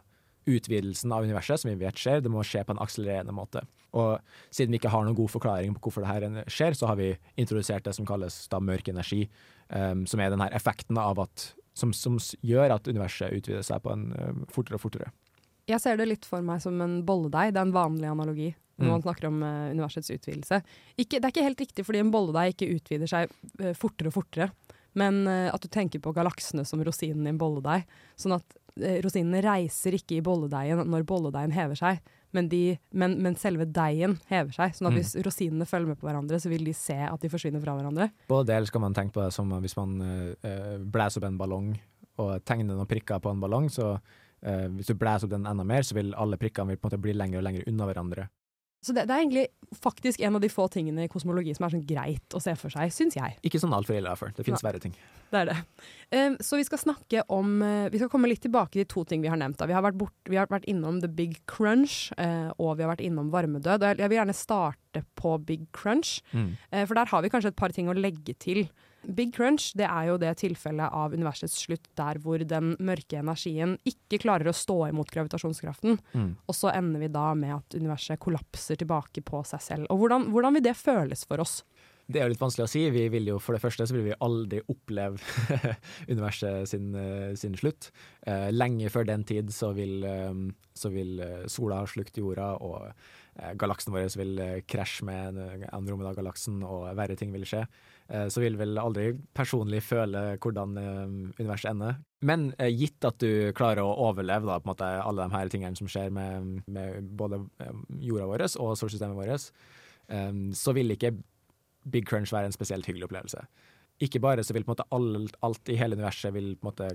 [0.46, 3.64] utvidelsen av universet, som vi vet skjer, det må skje på en akselererende måte.
[3.98, 4.20] Og
[4.54, 7.14] siden vi ikke har noen god forklaring på hvorfor det her skjer, så har vi
[7.42, 9.24] introdusert det som kalles da mørk energi,
[9.70, 13.94] um, som er denne effekten av at som, som, gjør at universet utvider seg på
[13.96, 15.10] en uh, fortere og fortere.
[15.66, 17.56] Jeg ser det litt for meg som en bolledeig.
[17.56, 19.06] Det er en vanlig analogi når man mm.
[19.06, 20.60] snakker om uh, universets utvidelse.
[20.96, 24.18] Ikke, det er ikke helt riktig fordi en bolledeig ikke utvider seg uh, fortere og
[24.18, 24.50] fortere,
[25.00, 27.88] men uh, at du tenker på galaksene som rosinen i en bolledeig.
[28.20, 28.62] Sånn at
[29.06, 32.02] rosinene reiser ikke i bolledeigen når bolledeigen hever seg,
[32.36, 34.74] men, de, men, men, selve deigen hever seg.
[34.76, 35.00] Sånn at mm.
[35.00, 38.10] hvis rosinene følger med på hverandre, så vil de se at de forsvinner fra hverandre.
[38.28, 39.96] Både del skal man tenke på det som hvis man
[40.92, 41.72] blæser opp en ballong
[42.20, 43.94] og tegner noen prikker på en ballong, så
[44.44, 47.48] hvis du blæser opp den enda mer, så vil alle prikkene vil bli lenger og
[47.48, 48.28] lenger unna hverandre.
[48.86, 51.74] Så det, det, er egentlig faktisk en av de få tingene i kosmologi som er
[51.74, 53.34] sånn greit å se for seg, syns jeg.
[53.48, 54.34] Ikke sånn altfor ille, iallfall.
[54.38, 54.94] Det finnes verre ting.
[55.32, 55.56] Det er det.
[56.14, 59.24] Um, så vi skal snakke om uh, Vi skal komme litt tilbake til to ting
[59.26, 59.58] vi har nevnt.
[59.58, 59.66] Da.
[59.70, 62.94] Vi har vært, bort, vi har vært innom The Big Crunch, uh, og vi har
[62.94, 63.82] vært innom varmedød.
[63.82, 66.52] Og jeg, jeg vil gjerne starte på Big Crunch, mm.
[66.70, 68.68] uh, for der har vi kanskje et par ting å legge til.
[69.08, 73.78] Big Crunch det er jo det tilfellet av universets slutt der hvor den mørke energien
[73.88, 76.00] ikke klarer å stå imot gravitasjonskraften.
[76.14, 76.32] Mm.
[76.46, 79.90] Og så ender vi da med at universet kollapser tilbake på seg selv.
[79.94, 81.62] Og hvordan, hvordan vil det føles for oss?
[82.06, 82.84] Det er jo litt vanskelig å si.
[82.94, 85.18] Vi vil jo For det første så vil vi aldri oppleve
[86.14, 87.90] universet sin, eh, sin slutt.
[88.30, 90.42] Eh, lenge før den tid så vil, eh,
[90.78, 91.18] så vil
[91.50, 92.92] sola ha slukt jorda, og
[93.60, 95.40] galaksen vår vil krasje med
[95.76, 97.66] Andromeda-galaksen, og verre ting vil skje.
[98.10, 100.78] Eh, så vil vel aldri personlig føle hvordan
[101.40, 102.00] universet ender.
[102.26, 105.78] Men gitt at du klarer å overleve da, på en måte, alle de her tingene
[105.78, 107.44] som skjer med, med både
[108.02, 109.50] jorda vår og solsystemet vårt,
[110.58, 111.12] så vil ikke
[111.86, 113.44] Big Crunch være en spesielt hyggelig opplevelse.
[114.02, 116.72] Ikke bare så vil på en måte alt, alt i hele universet vil på en
[116.72, 116.90] måte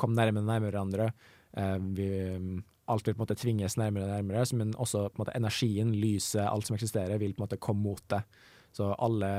[0.00, 1.08] komme nærmere og nærmere hverandre.
[1.96, 2.08] Vi,
[2.92, 5.94] alt vil på en måte tvinges nærmere og nærmere, men også på en måte energien,
[5.96, 8.20] lyset, alt som eksisterer, vil på en måte komme mot det.
[8.76, 9.32] Så alle,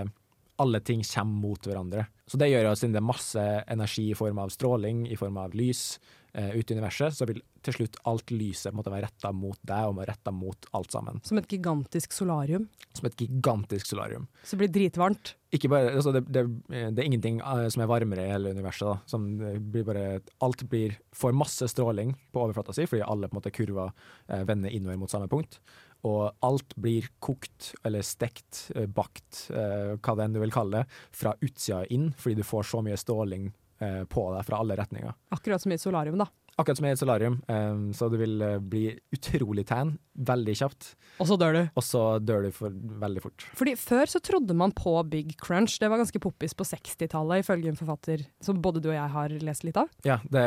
[0.61, 2.07] alle ting kommer mot hverandre.
[2.27, 3.41] Så det gjør jo siden det er masse
[3.71, 5.97] energi i form av stråling, i form av lys,
[6.37, 9.89] uh, ute i universet, så vil til slutt alt lyset måtte være retta mot deg
[9.89, 11.21] og retta mot alt sammen.
[11.25, 12.67] Som et gigantisk solarium?
[12.97, 14.27] Som et gigantisk solarium.
[14.43, 15.33] Så det blir dritvarmt?
[15.55, 18.87] Ikke bare, altså det, det, det, er ingenting uh, som er varmere i hele universet.
[18.89, 18.97] Da.
[19.09, 20.05] Som blir bare,
[20.45, 24.43] alt blir, får masse stråling på overflata si, fordi alle på en måte kurver uh,
[24.47, 25.59] vender innover mot samme punkt.
[26.05, 31.03] Og alt blir kokt eller stekt, uh, bakt, hva det enn du vil kalle det,
[31.15, 35.11] fra utsida inn, fordi du får så mye stråling på deg fra alle retninger.
[35.35, 36.29] Akkurat som i et solarium, da?
[36.55, 40.93] Akkurat som i et solarium, um, så du vil bli utrolig tan veldig kjapt.
[41.19, 41.61] Og så dør du.
[41.75, 42.71] Og så dør du for,
[43.03, 43.45] veldig fort.
[43.59, 45.77] Fordi Før så trodde man på Big Crunch.
[45.81, 49.35] Det var ganske poppis på 60-tallet, ifølge en forfatter som både du og jeg har
[49.43, 49.91] lest litt av.
[50.07, 50.45] Ja, det,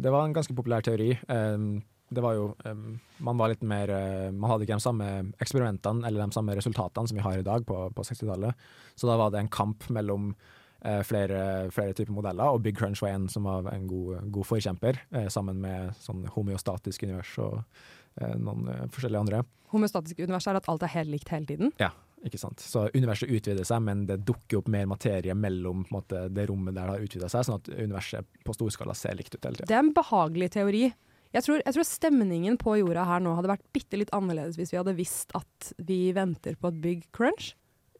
[0.00, 1.12] det var en ganske populær teori.
[2.10, 5.10] Det var jo um, Man var litt mer uh, Man hadde ikke de samme
[5.42, 8.66] eksperimentene eller de samme resultatene som vi har i dag på, på 60-tallet.
[8.98, 13.02] Så da var det en kamp mellom uh, flere, flere, typer modeller, og Big Crunch
[13.04, 17.62] var en som var en god, god forkjemper, uh, sammen med sånn homeostatisk univers og
[18.20, 19.38] noen forskjellige andre.
[19.70, 21.70] Homeostatisk univers er at alt er helt likt hele tiden?
[21.80, 21.92] Ja,
[22.26, 22.60] ikke sant.
[22.60, 26.90] Så universet utvider seg, men det dukker opp mer materie mellom måte, det rommet der
[26.90, 29.70] det har utvida seg, sånn at universet på storskala ser likt ut hele tida.
[29.70, 30.82] Det er en behagelig teori.
[31.30, 34.72] Jeg tror, jeg tror, stemningen på jorda her nå hadde vært bitte litt annerledes hvis
[34.74, 37.52] vi hadde visst at vi venter på et big crunch.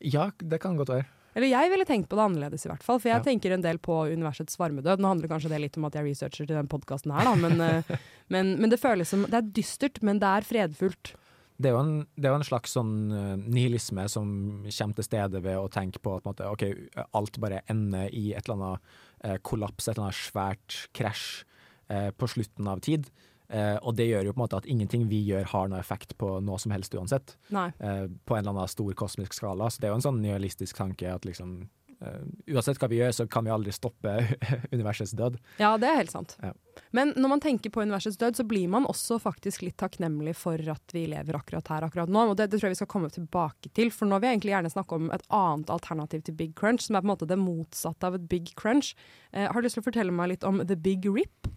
[0.03, 1.07] Ja, det kan godt være.
[1.39, 2.99] Eller jeg ville tenkt på det annerledes, i hvert fall.
[2.99, 3.25] For jeg ja.
[3.25, 4.99] tenker en del på universets varmedød.
[4.99, 7.35] Nå handler kanskje det litt om at jeg researcher til den podkasten her, da.
[7.39, 11.13] Men, eh, men, men, det føles som Det er dystert, men det er fredfullt.
[11.61, 14.29] Det er, jo en, det er jo en slags sånn uh, nihilisme som
[14.65, 18.49] kommer til stede ved å tenke på at måte, okay, alt bare ender i et
[18.49, 18.95] eller annet
[19.27, 21.45] uh, kollaps, et eller annet svært krasj
[21.91, 23.09] på slutten av tid.
[23.51, 26.15] Uh, og det gjør jo på en måte at ingenting vi gjør har noe effekt
[26.21, 27.35] på noe som helst uansett.
[27.51, 29.67] Uh, på en eller annen stor kosmisk skala.
[29.71, 31.65] Så det er jo en sånn nihilistisk tanke at liksom
[32.05, 34.15] uh, Uansett hva vi gjør, så kan vi aldri stoppe
[34.77, 35.41] universets død.
[35.59, 36.37] Ja, det er helt sant.
[36.45, 36.55] Ja.
[36.95, 40.71] Men når man tenker på universets død, så blir man også faktisk litt takknemlig for
[40.71, 42.29] at vi lever akkurat her akkurat nå.
[42.31, 44.55] Og det, det tror jeg vi skal komme tilbake til, for nå vil jeg egentlig
[44.55, 47.43] gjerne snakke om et annet alternativ til Big Crunch, som er på en måte det
[47.43, 48.95] motsatte av et Big Crunch.
[49.35, 51.51] har du lyst til å fortelle meg litt om The Big Rip?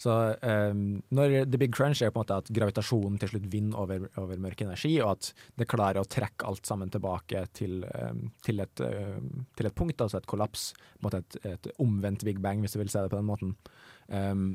[0.00, 0.80] Så um,
[1.14, 4.40] når The Big Crunch er på en måte at gravitasjonen til slutt vinner over, over
[4.42, 5.30] mørk energi, og at
[5.60, 10.02] det klarer å trekke alt sammen tilbake til, um, til, et, um, til et, punkt,
[10.02, 10.72] altså et kollaps.
[10.98, 13.30] På en måte et, et, omvendt Big Bang, hvis du vil se det på den
[13.30, 13.56] måten.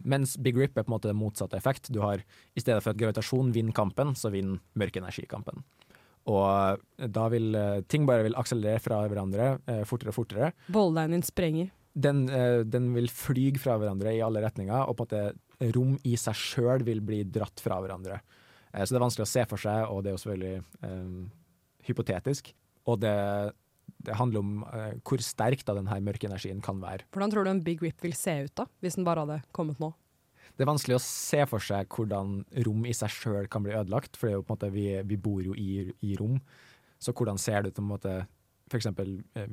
[0.05, 1.89] mens Big Rip er på en måte motsatt effekt.
[1.89, 2.21] Du har,
[2.53, 5.63] I stedet for at gravitasjon vinner kampen, så vinner mørk energi kampen.
[6.29, 10.51] Og da vil uh, ting bare vil akselerere fra hverandre eh, fortere og fortere.
[10.69, 11.71] Bolledeinen din sprenger
[12.03, 15.95] den, uh, den, vil flyge fra hverandre i alle retninger, og på en måte rom
[16.07, 18.21] i seg sjøl vil bli dratt fra hverandre.
[18.73, 21.23] Uh, så det er vanskelig å se for seg, og det er jo selvfølgelig um,
[21.87, 22.53] hypotetisk.
[22.89, 23.15] Og det,
[24.07, 27.07] det handler om uh, hvor sterk da denne mørke energien kan være.
[27.15, 29.81] Hvordan tror du en Big Rip vil se ut, da, hvis den bare hadde kommet
[29.83, 29.93] nå?
[30.57, 34.17] Det er vanskelig å se for seg hvordan rom i seg sjøl kan bli ødelagt,
[34.17, 36.39] for det er jo på en måte, vi, vi bor jo i, i, rom.
[36.99, 38.89] Så hvordan ser det ut om f.eks.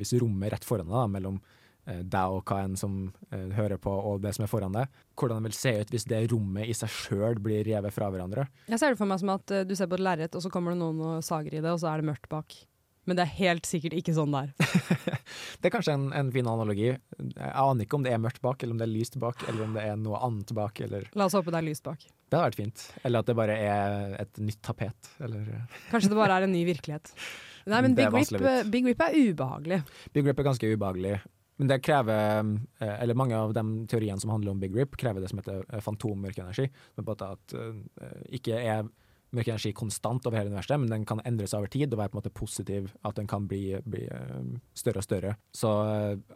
[0.01, 2.95] hvis rommet rett foran deg, mellom Eh, deg og hva enn som
[3.32, 5.03] uh, hører på, og det som er foran deg.
[5.16, 8.49] Hvordan det vil se ut hvis det rommet i seg sjøl blir revet fra hverandre.
[8.66, 10.53] Jeg ser det for meg som at uh, du ser på et lerret, og så
[10.53, 12.59] kommer det noen og sager i det, og så er det mørkt bak.
[13.07, 14.53] Men det er helt sikkert ikke sånn det er.
[15.61, 16.89] Det er kanskje en, en fin analogi.
[16.93, 19.64] Jeg aner ikke om det er mørkt bak, eller om det er lyst bak, eller
[19.64, 20.78] om det er noe annet bak.
[20.84, 22.03] Eller La oss håpe det er lyst bak.
[22.03, 22.84] Det hadde vært fint.
[23.07, 25.11] Eller at det bare er et nytt tapet.
[25.22, 25.49] Eller
[25.91, 27.11] Kanskje det bare er en ny virkelighet.
[27.70, 28.37] Nei, men Big Rip.
[28.70, 29.80] Big Rip er ubehagelig.
[30.14, 31.16] Big Rip er ganske ubehagelig.
[31.57, 35.22] Men det krever eh, Eller mange av de teoriene som handler om Big Rip, krever
[35.22, 36.68] det som heter eh, fantommørkeenergi.
[36.68, 38.88] Er at eh, ikke er
[39.36, 42.12] mørk energi konstant over hele universet, men den kan endre seg over tid og være
[42.12, 42.92] på en måte positiv.
[43.04, 44.04] At den kan bli, bli
[44.78, 45.32] større og større.
[45.52, 45.72] Så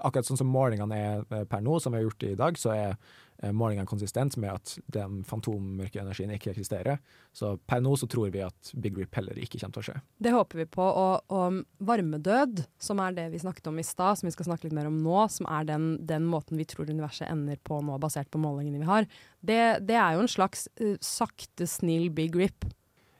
[0.02, 2.98] akkurat sånn som målingene er per nå, som vi har gjort i dag, så er
[3.42, 7.00] eh, målingene konsistent med at den fantommørke energien ikke eksisterer.
[7.36, 9.96] Så per nå så tror vi at Big Rip heller ikke kommer til å skje.
[10.22, 10.86] Det håper vi på.
[10.86, 11.60] Og, og
[11.90, 14.90] varmedød, som er det vi snakket om i stad, som vi skal snakke litt mer
[14.90, 18.42] om nå, som er den, den måten vi tror universet ender på nå, basert på
[18.42, 19.08] målingene vi har,
[19.40, 22.68] det, det er jo en slags uh, sakte, snill Big Rip.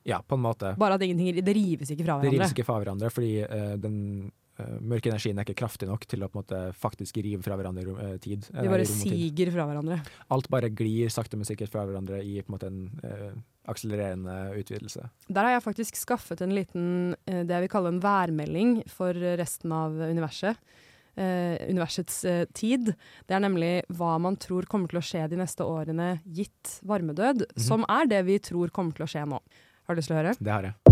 [0.08, 0.74] Ja, på en måte.
[0.80, 2.30] Bare at ingenting Det rives ikke fra hverandre.
[2.30, 3.96] Det rives ikke fra hverandre, fordi uh, den
[4.60, 7.56] eh, mørke energien er ikke kraftig nok til å på en måte faktisk rive fra
[7.58, 8.46] hverandre eh, tid.
[8.54, 9.32] eh, De bare og tid.
[9.34, 10.00] siger fra hverandre.
[10.30, 13.40] Alt bare glir sakte, men sikkert fra hverandre i på en måte en uh,
[13.70, 15.08] akselererende utvidelse.
[15.28, 19.12] Der har jeg faktisk skaffet en liten, uh, det jeg vil kalle en værmelding for
[19.40, 20.56] resten av universet.
[21.20, 22.94] Eh, universets eh, tid.
[23.26, 27.42] Det er nemlig hva man tror kommer til å skje de neste årene gitt varmedød,
[27.50, 27.60] Mhm.
[27.66, 29.40] som er det vi tror kommer til å skje nå.
[29.88, 30.36] Har du lyst til å høre?
[30.38, 30.89] Det har jeg.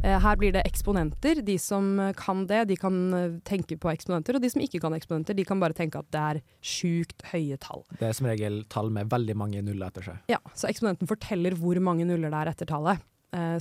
[0.00, 1.42] Eh, her blir det eksponenter.
[1.44, 4.38] De som eh, kan det, de kan eh, tenke på eksponenter.
[4.38, 7.58] Og de som ikke kan eksponenter, de kan bare tenke at det er sjukt høye
[7.60, 7.84] tall.
[8.00, 10.22] Det er som regel tall med veldig mange nuller etter seg.
[10.32, 13.06] Ja, Så eksponenten forteller hvor mange nuller det er etter tallet.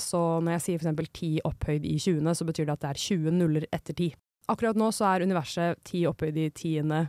[0.01, 1.09] Så når jeg sier f.eks.
[1.13, 4.15] 10 opphøyd i 20., så betyr det at det er 20 nuller etter 10.
[4.49, 7.03] Akkurat nå så er universet 10 opphøyd i tiende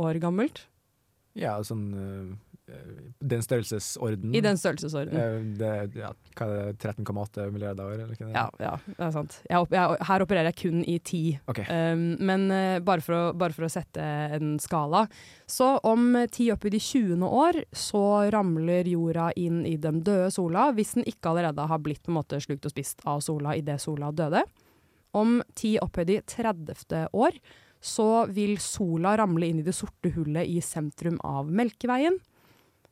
[0.00, 0.62] år gammelt.
[1.38, 2.78] Ja, sånn eh,
[3.18, 4.34] Den størrelsesorden.
[4.34, 5.14] I den størrelsesorden.
[5.16, 8.32] Eh, det, ja, hva er det, 13,8 milliarder år, eller er?
[8.34, 9.38] Ja, ja, det er sant.
[9.48, 11.22] Jeg, jeg, her opererer jeg kun i ti.
[11.50, 11.64] Okay.
[11.70, 14.04] Um, men uh, bare, for å, bare for å sette
[14.36, 15.06] en skala.
[15.48, 17.24] Så om ti opp i de 20.
[17.24, 22.04] år, så ramler jorda inn i den døde sola, hvis den ikke allerede har blitt
[22.04, 24.44] på en måte slukt og spist av sola idet sola døde.
[25.16, 27.08] Om ti opphøyd i 30.
[27.16, 27.40] år,
[27.80, 32.18] så vil sola ramle inn i det sorte hullet i sentrum av Melkeveien.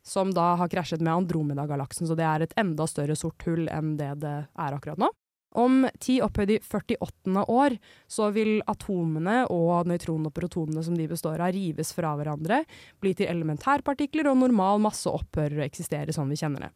[0.07, 3.97] Som da har krasjet med Andromeda-galaksen, så det er et enda større sort hull enn
[3.99, 5.11] det det er akkurat nå.
[5.57, 7.45] Om ti opphøyd i 48.
[7.49, 12.61] år så vil atomene og nøytronene og protonene som de består av, rives fra hverandre,
[13.01, 16.73] bli til elementærpartikler, og normal masse opphører å eksistere sånn vi kjenner det.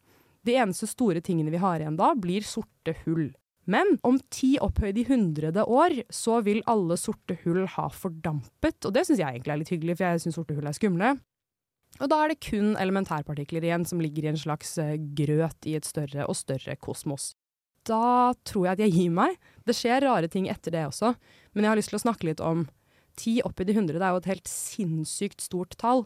[0.49, 3.29] De eneste store tingene vi har igjen da, blir sorte hull.
[3.69, 8.95] Men om ti opphøyd i 100 år, så vil alle sorte hull ha fordampet, og
[8.97, 11.13] det syns jeg egentlig er litt hyggelig, for jeg syns sorte hull er skumle.
[12.01, 15.75] Og da er det kun elementærpartikler igjen som ligger i en slags eh, grøt i
[15.77, 17.33] et større og større kosmos
[17.89, 19.39] da tror jeg at jeg gir meg.
[19.67, 21.15] Det skjer rare ting etter det også,
[21.55, 22.67] men jeg har lyst til å snakke litt om
[23.21, 23.97] ti opphøyd i 100.
[23.97, 26.05] Det er jo et helt sinnssykt stort tall.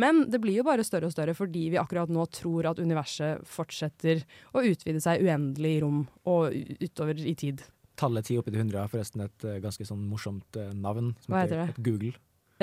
[0.00, 3.44] Men det blir jo bare større og større fordi vi akkurat nå tror at universet
[3.46, 4.24] fortsetter
[4.54, 7.62] å utvide seg uendelig i rom og utover i tid.
[7.98, 11.12] Tallet ti oppi til 100 har forresten et eh, ganske sånn morsomt eh, navn.
[11.22, 11.68] Som Hva heter det?
[11.76, 12.14] Et Google.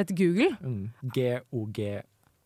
[0.02, 0.50] Et Google?
[0.60, 1.12] Mm.
[1.16, 1.86] G-O-G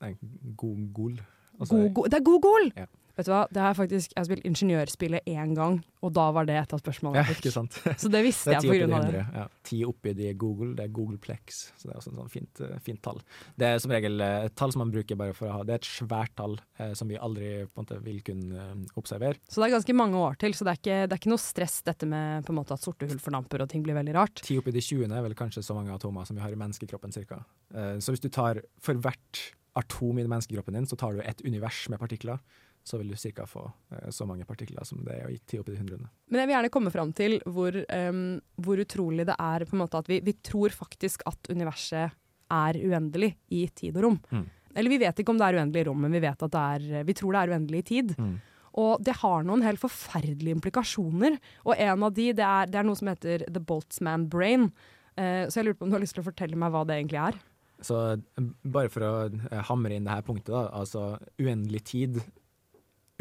[0.03, 0.11] Nei,
[0.59, 1.23] Google.
[1.59, 2.11] Altså, Google.
[2.11, 2.71] Det er Google!
[2.75, 2.85] Ja.
[3.15, 6.45] Vet du hva, det er faktisk, jeg har spilt ingeniørspillet én gang, og da var
[6.49, 7.77] det et av spørsmålene Ja, ikke sant.
[8.01, 8.99] Så det visste Det jeg pga.
[9.05, 9.21] det.
[9.21, 9.21] 100.
[9.39, 9.45] Ja.
[9.65, 11.61] Ti oppi de Google, det er Googleplex.
[11.79, 13.21] Så det er også en sånn fint, eh, fint tall.
[13.55, 15.77] Det er som regel eh, et tall som man bruker bare for å ha Det
[15.77, 19.39] er et svært tall eh, som vi aldri på en måte vil kunne eh, observere.
[19.47, 21.45] Så det er ganske mange år til, så det er ikke, det er ikke noe
[21.45, 24.43] stress dette med på en måte at sorte hull fordamper og ting blir veldig rart.
[24.45, 27.15] Ti oppi de 20 er vel kanskje så mange atomer som vi har i menneskekroppen
[27.15, 27.41] cirka.
[27.73, 29.45] Eh, så hvis du tar for hvert
[29.75, 32.39] atom i menneskekroppen din, så tar du et univers med partikler.
[32.85, 33.63] Så vil du cirka få
[33.95, 36.09] eh, så mange partikler som det er i ti oppi de hundrene.
[36.29, 38.19] Men jeg vil gjerne komme fram til hvor, um,
[38.61, 42.13] hvor utrolig det er på en måte at vi, vi tror faktisk at universet
[42.55, 44.19] er uendelig i tid og rom.
[44.29, 44.45] Mm.
[44.75, 46.65] Eller vi vet ikke om det er uendelig i rom, men vi, vet at det
[46.75, 48.13] er, vi tror det er uendelig i tid.
[48.19, 48.35] Mm.
[48.83, 51.39] Og det har noen helt forferdelige implikasjoner.
[51.63, 54.69] Og en av de, det er, det er noe som heter the Boltzmann brain.
[55.15, 56.99] Eh, så jeg lurer på om du har lyst til å fortelle meg hva det
[56.99, 57.37] egentlig er?
[57.83, 60.65] Så eh, bare for å eh, hamre inn det her punktet, da.
[60.75, 62.19] Altså uendelig tid.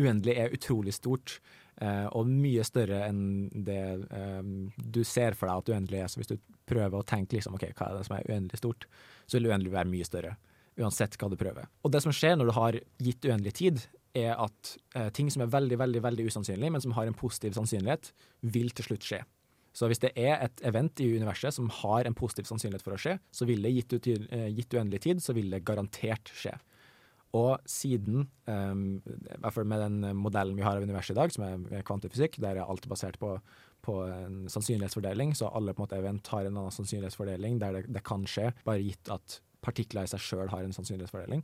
[0.01, 1.39] Uendelig er utrolig stort,
[1.83, 3.81] Uh, og mye større enn det
[4.15, 4.43] eh,
[4.79, 6.11] du ser for deg at uendelig er.
[6.13, 6.37] Så hvis du
[6.71, 8.87] prøver å tenke liksom, ok, hva er det som er uendelig stort,
[9.27, 10.37] så vil uendelig være mye større.
[10.79, 11.67] Uansett hva du prøver.
[11.83, 13.83] Og det som skjer når du har gitt uendelig tid,
[14.15, 17.59] er at uh, ting som er veldig, veldig, veldig usannsynlig, men som har en positiv
[17.59, 18.13] sannsynlighet,
[18.55, 19.25] vil til slutt skje.
[19.75, 23.01] Så hvis det er et event i universet som har en positiv sannsynlighet for å
[23.03, 26.55] skje, så vil det gitt, ut, eh, gitt uendelig tid, så vil det garantert skje.
[27.35, 31.33] Og siden, um, i hvert fall med den modellen vi har av universet i dag,
[31.35, 33.33] som er kvantifysikk, der er alt basert på,
[33.85, 37.85] på en sannsynlighetsfordeling, så alle på en måte event har en annen sannsynlighetsfordeling der det,
[37.97, 41.43] det kan skje, bare gitt at partikler i seg sjøl har en sannsynlighetsfordeling.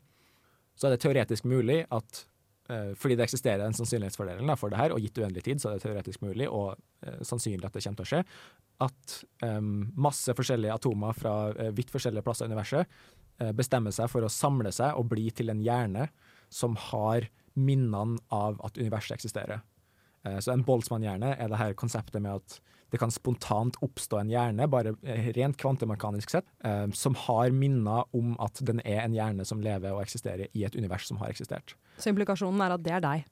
[0.78, 2.24] Så er det teoretisk mulig at
[2.70, 5.72] eh, fordi det eksisterer en sannsynlighetsfordeling da, for det her, og gitt uendelig tid, så
[5.72, 8.22] er det teoretisk mulig og eh, sannsynlig at det kommer til å skje,
[8.80, 13.00] at um, masse forskjellige atomer fra eh, vidt forskjellige plasser i universet
[13.56, 16.08] bestemmer seg for å samle seg og bli til en hjerne
[16.52, 19.62] som har minnene av at universet eksisterer.
[20.24, 22.60] Eh, Så en Boltzmann-hjerne er det her konseptet med at
[22.90, 28.04] det kan spontant oppstå en hjerne, bare eh, rent kvantemekanisk sett, eh, som har minner
[28.16, 31.30] om at den er en hjerne som lever og eksisterer i et univers som har
[31.30, 31.76] eksistert.
[31.98, 33.28] Så implikasjonen er at det er deg.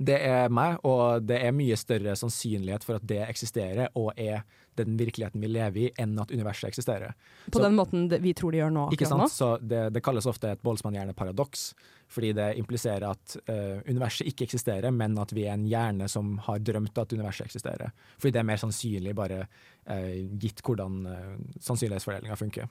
[0.00, 4.40] Det er meg, og det er mye større sannsynlighet for at det eksisterer og er
[4.78, 7.14] den virkeligheten vi lever i, enn at universet eksisterer.
[7.50, 8.86] På Så- den måten vi tror de gjør nå.
[8.92, 9.28] Ikke akkurat nå.
[9.28, 9.32] sant?
[9.32, 11.74] Så det, det kalles ofte et Boltzmann-hjerne-paradoks,
[12.12, 16.38] fordi det impliserer at uh, universet ikke eksisterer, men at vi er en hjerne som
[16.46, 17.92] har drømt at universet eksisterer.
[18.18, 19.46] Fordi det er mer sannsynlig, bare
[19.88, 22.68] uh, gitt hvordan uh, sannsynlighetsfordelinga funker.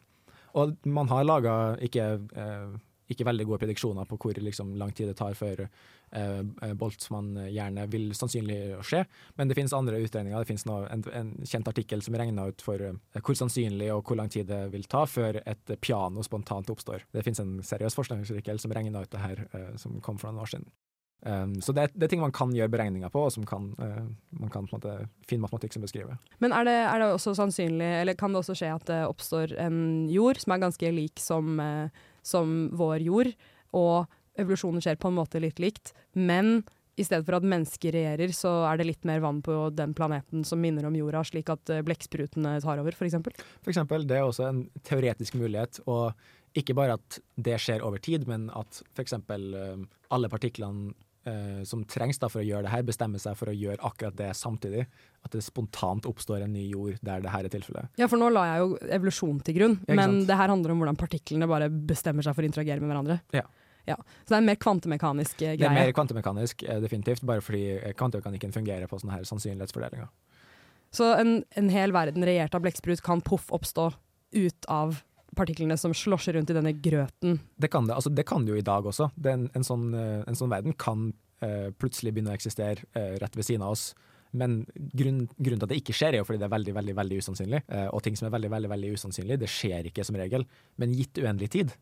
[0.53, 2.71] Og man har laga ikke, eh,
[3.13, 8.11] ikke veldig gode prediksjoner på hvor liksom, lang tid det tar før eh, Boltzmann-gjerne vil
[8.17, 9.03] sannsynlig skje,
[9.39, 10.39] men det finnes andre utregninger.
[10.43, 14.03] Det finnes noe, en, en kjent artikkel som regner ut for eh, hvor sannsynlig og
[14.07, 17.07] hvor lang tid det vil ta før et piano spontant oppstår.
[17.13, 20.43] Det finnes en seriøs forskningsartikkel som regner ut det her, eh, som kom for noen
[20.45, 20.69] år siden.
[21.21, 23.67] Um, så det, er- det er ting man kan gjøre beregninger på, og som kan,
[23.77, 24.07] uh,
[24.41, 24.93] man kan på en måte
[25.29, 26.15] finne matematikk som beskriver.
[26.41, 29.53] Men er det, er det også sannsynlig, eller kan det også skje at det oppstår
[29.61, 29.77] en
[30.09, 33.31] jord som er ganske lik som, eh, som vår jord,
[33.77, 36.61] og evolusjonen skjer på en måte litt likt, men
[36.99, 40.43] i stedet for at mennesker regjerer, så er det litt mer vann på den planeten
[40.47, 43.15] som minner om jorda, slik at eh, blekksprutene tar over, f.eks.?
[43.63, 46.11] Eksempel, det er også en teoretisk mulighet, og
[46.57, 50.91] ikke bare at det skjer over tid, men at eksempel eh, alle partiklene
[51.29, 54.17] eh, som trengs da for å gjøre det her, bestemmer seg for å gjøre akkurat
[54.17, 54.85] det samtidig.
[55.25, 57.91] At det spontant oppstår en ny jord der det her er tilfellet.
[58.01, 60.81] Ja, for nå la jeg jo evolusjon til grunn, Ja, men det her handler om
[60.83, 63.21] hvordan partiklene bare bestemmer seg for å interagere med hverandre.
[63.35, 63.45] Ja.
[63.89, 63.95] Ja.
[63.97, 65.57] Så det er en mer kvantemekanisk greie?
[65.57, 70.09] Det er mer kvantemekanisk, eh, definitivt, bare fordi eh, kvantemekanikken fungerer på sånne her sannsynlighetsfordelinger.
[70.93, 73.91] Så en, en hel verden regjert av blekksprut kan poff oppstå
[74.35, 75.01] ut av
[75.37, 77.39] partiklene som slåsjer rundt i denne grøten.
[77.55, 79.11] Det kan det, altså det kan det jo i dag også.
[79.31, 81.09] En, en, sånn, eh, en sånn verden kan
[81.45, 83.91] uh, plutselig begynne å eksistere uh, rett ved siden av oss.
[84.37, 86.95] Men grunnen, grunnen til at det ikke skjer, er jo fordi det er veldig veldig,
[86.99, 87.63] veldig usannsynlig.
[87.67, 90.47] Uh, og ting som er veldig veldig, veldig usannsynlig, det skjer ikke som regel.
[90.81, 91.73] Men gitt uendelig tid,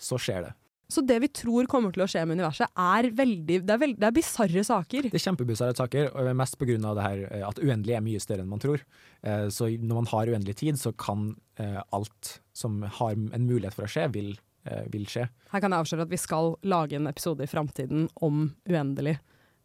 [0.00, 0.52] så skjer det.
[0.90, 3.96] Så det vi tror kommer til å skje med universet, er veldig Det er, veld,
[4.00, 5.08] det er bisarre saker.
[5.08, 6.76] Det er kjempebisarre saker, og mest pga.
[6.82, 8.82] det her eh, at uendelig er mye større enn man tror.
[9.22, 13.74] Eh, Så når man har uendelig tid, så kan eh, alt som har en mulighet
[13.74, 14.34] for å skje, vil,
[14.92, 15.28] vil skje.
[15.54, 19.16] Her kan jeg avsløre at vi skal lage en episode i framtiden om uendelig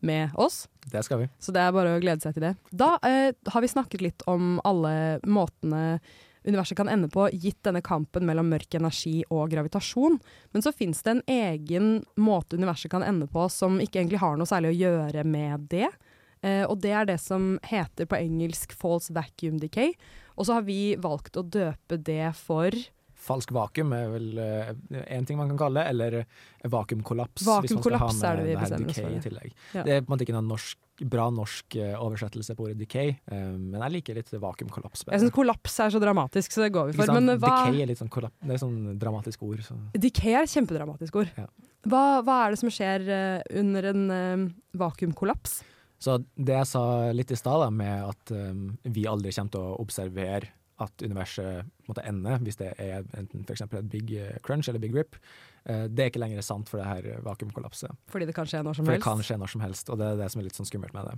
[0.06, 0.68] med oss.
[0.92, 1.28] Det skal vi.
[1.40, 2.54] Så det er bare å glede seg til det.
[2.72, 6.00] Da eh, har vi snakket litt om alle måtene
[6.46, 10.20] universet kan ende på, gitt denne kampen mellom mørk energi og gravitasjon.
[10.54, 11.88] Men så fins det en egen
[12.22, 15.90] måte universet kan ende på som ikke egentlig har noe særlig å gjøre med det.
[16.46, 19.96] Eh, og det er det som heter på engelsk false vacuum decay.
[20.36, 22.76] Og så har vi valgt å døpe det for
[23.26, 24.42] Falsk vakuum er vel
[25.04, 27.46] én ting man kan kalle det, eller vakuumkollaps.
[27.48, 29.86] Vakuumkollaps er det vi bestemmer oss decay for, i ja.
[29.86, 30.80] Det er på en måte ikke noen norsk,
[31.12, 35.06] bra norsk eh, oversettelse på ordet decay, eh, men jeg liker litt vakuumkollaps.
[35.06, 35.18] bedre.
[35.18, 37.14] Jeg syns kollaps er så dramatisk, så det går vi for.
[37.18, 39.64] Men hva Decay er litt sånn, kollaps, det er sånn dramatisk ord.
[39.66, 39.78] Så.
[39.94, 41.32] Decay er et kjempedramatisk ord.
[41.38, 41.48] Ja.
[41.86, 44.46] Hva, hva er det som skjer eh, under en eh,
[44.80, 45.64] vakuumkollaps?
[46.02, 49.78] Så det jeg sa litt i stad, med at um, vi aldri kommer til å
[49.82, 50.52] observere
[50.84, 53.64] at universet måtte ende, hvis det er enten f.eks.
[53.64, 55.16] et big eh, crunch eller big rip,
[55.64, 57.96] eh, det er ikke lenger sant for det her vakuumkollapset.
[58.12, 58.92] Fordi det kan skje når som helst?
[58.92, 60.70] For det kan skje når som helst, og det er det som er litt sånn
[60.70, 61.18] skummelt med det.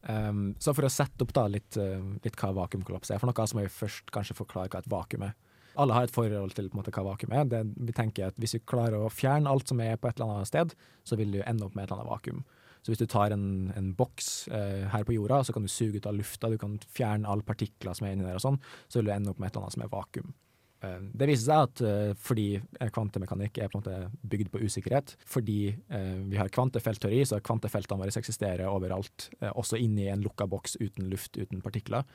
[0.00, 3.46] Um, så for å sette opp da litt, eh, litt hva vakuumkollaps er, for noe
[3.46, 5.36] så må vi først kanskje forklare hva et vakuum er.
[5.80, 7.44] Alle har et forhold til måte, hva vakuum er.
[7.46, 10.40] Det, vi tenker at Hvis vi klarer å fjerne alt som er på et eller
[10.40, 10.74] annet sted,
[11.06, 12.42] så vil du ende opp med et eller annet vakuum.
[12.80, 16.00] Så hvis du tar en, en boks eh, her på jorda, så kan du suge
[16.00, 19.00] ut av lufta, du kan fjerne alle partikler som er inni der, og sånn, så
[19.00, 20.32] vil du ende opp med et eller annet som er vakuum.
[20.80, 24.62] Eh, Det viser seg at eh, fordi eh, kvantemekanikk er på en måte bygd på
[24.64, 30.24] usikkerhet, fordi eh, vi har kvantefeltteori, så kvantefeltene våre eksisterer overalt, eh, også inni en
[30.24, 32.08] lukka boks uten luft, uten partikler.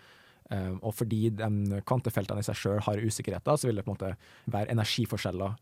[0.86, 1.32] Og fordi
[1.90, 4.12] kvantefeltene i seg sjøl har usikkerheter, så vil det på en måte
[4.54, 5.56] være energiforskjeller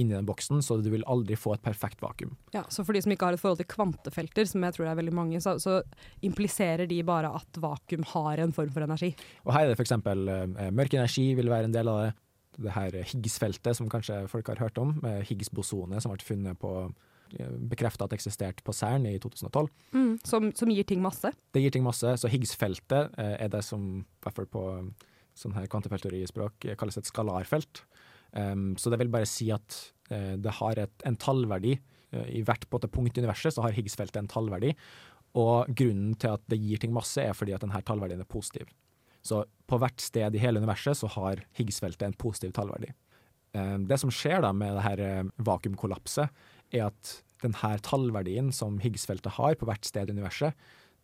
[0.00, 2.30] inni den boksen, så du vil aldri få et perfekt vakuum.
[2.54, 4.92] Ja, så for de som ikke har et forhold til kvantefelter, som jeg tror det
[4.94, 5.82] er veldig mange, så, så
[6.24, 9.10] impliserer de bare at vakuum har en form for energi.
[9.44, 9.92] Og her er det f.eks.
[9.92, 12.16] Uh, mørk energi vil være en del av det.
[12.58, 16.72] Det her Higgs-feltet som kanskje folk har hørt om, med Higgs-bosonet som ble funnet på
[17.70, 19.68] bekrefta at eksisterte på CERN i 2012.
[19.92, 21.30] Mm, som, som, gir ting masse?
[21.52, 22.16] Det gir ting masse.
[22.20, 24.64] Så Higgs-feltet eh, er det som i hvert fall på
[25.38, 27.84] sånn her kvantefeltteorispråk kalles et skalarfelt.
[28.38, 29.76] Um, så det vil bare si at
[30.12, 31.76] uh, det har et, en tallverdi.
[32.14, 34.74] Uh, I hvert punkt i universet så har Higgs-feltet en tallverdi.
[35.38, 38.70] Og grunnen til at det gir ting masse, er fordi at denne tallverdien er positiv.
[39.26, 42.92] Så på hvert sted i hele universet så har Higgs-feltet en positiv tallverdi.
[43.56, 48.78] Um, det som skjer da med det her uh, vakuumkollapset, er at denne tallverdien som
[48.82, 50.56] Higgs-feltet har på hvert sted i universet,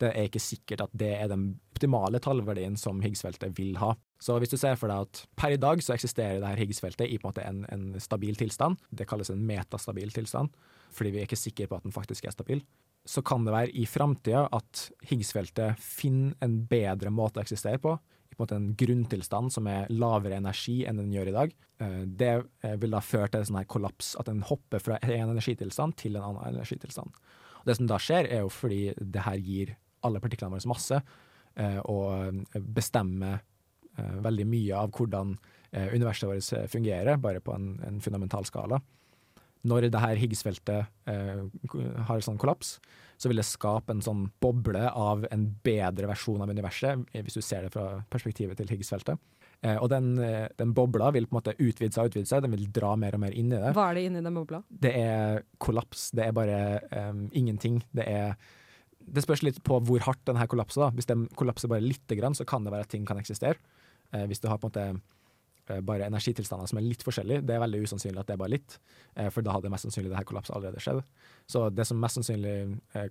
[0.02, 3.92] det er ikke sikkert at det er den optimale tallverdien som Higgs-feltet vil ha.
[4.24, 7.10] Så hvis du ser for deg at per i dag så eksisterer det her Higgs-feltet
[7.10, 10.54] i på en måte en, en, stabil tilstand, det kalles en metastabil tilstand,
[10.94, 12.62] fordi vi er ikke sikre på at den faktisk er stabil,
[13.04, 17.98] så kan det være i framtida at Higgs-feltet finner en bedre måte å eksistere på,
[18.32, 21.56] i på en måte en grunntilstand som er lavere energi enn den gjør i dag.
[21.84, 22.32] Eh, det
[22.64, 25.98] eh, vil da føre til en sånn her kollaps, at den hopper fra en energitilstand
[26.00, 27.12] til en annen energitilstand.
[27.68, 31.04] Det som da skjer, er jo fordi det her gir alle partiklene våre masse,
[31.60, 32.40] eh, og
[32.72, 33.44] bestemmer
[33.96, 35.36] veldig mye av hvordan
[35.72, 38.80] eh, universet vårt fungerer, bare på en, en fundamental skala.
[39.64, 40.90] Når det her Higgs-feltet
[42.04, 42.74] har sånn kollaps,
[43.16, 47.40] så vil det skape en sånn boble av en bedre versjon av universet, hvis du
[47.40, 49.16] ser det fra perspektivet til Higgs-feltet.
[49.64, 50.18] Eh, og den,
[50.58, 53.16] den, bobla vil på en måte utvide seg og utvide seg, den vil dra mer
[53.16, 53.72] og mer inn i det.
[53.78, 54.60] Hva er det inni den bobla?
[54.68, 56.10] Det er kollaps.
[56.12, 56.60] Det er bare
[56.92, 57.80] um, ingenting.
[57.96, 58.36] Det er
[59.04, 60.86] det spørs litt på hvor hardt den her kollapser.
[60.86, 60.90] da.
[60.96, 63.60] Hvis den kollapser bare lite grann, så kan det være at ting kan eksistere.
[64.14, 64.86] Eh, hvis du har på en måte
[65.68, 68.54] eh, bare energitilstander som er litt forskjellige, det er veldig usannsynlig at det er bare
[68.54, 68.78] litt,
[69.16, 71.04] eh, for da hadde mest sannsynlig det her kollapset allerede skjedd.
[71.50, 72.56] Så det som mest sannsynlig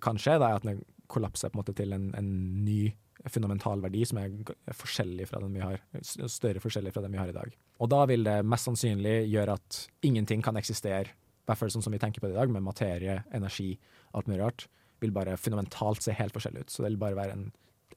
[0.04, 2.30] kan skje, da, er at den kollapser på en måte til en, en
[2.66, 2.94] ny
[3.30, 4.32] fundamental verdi som er
[4.76, 7.52] forskjellig fra den vi har, større forskjellig fra den vi har i dag.
[7.84, 11.84] Og da vil det mest sannsynlig gjøre at ingenting kan eksistere, i hvert fall sånn
[11.86, 13.74] som vi tenker på det i dag, med materie, energi,
[14.16, 14.68] alt mulig rart
[15.04, 16.74] vil bare fundamentalt se helt forskjellig ut.
[16.74, 17.48] Så det vil bare være en,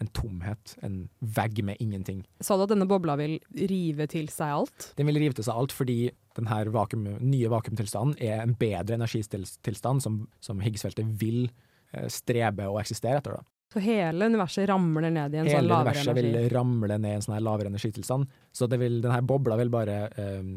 [0.01, 2.23] en tomhet, en vegg med ingenting.
[2.45, 3.39] Sa du at denne bobla vil
[3.71, 4.91] rive til seg alt?
[4.99, 5.99] Den vil rive til seg alt fordi
[6.37, 12.81] denne vakuum, nye vakuumtilstanden er en bedre energitilstand som, som Higgs-feltet vil eh, strebe å
[12.83, 13.39] eksistere etter.
[13.41, 13.53] da.
[13.73, 16.07] Så hele universet ramler ned i en hele sånn lavere energi?
[16.07, 18.37] Hele universet vil ramle ned i en sånn lavere energitilstand.
[18.55, 20.53] Så vil, denne bobla vil bare um,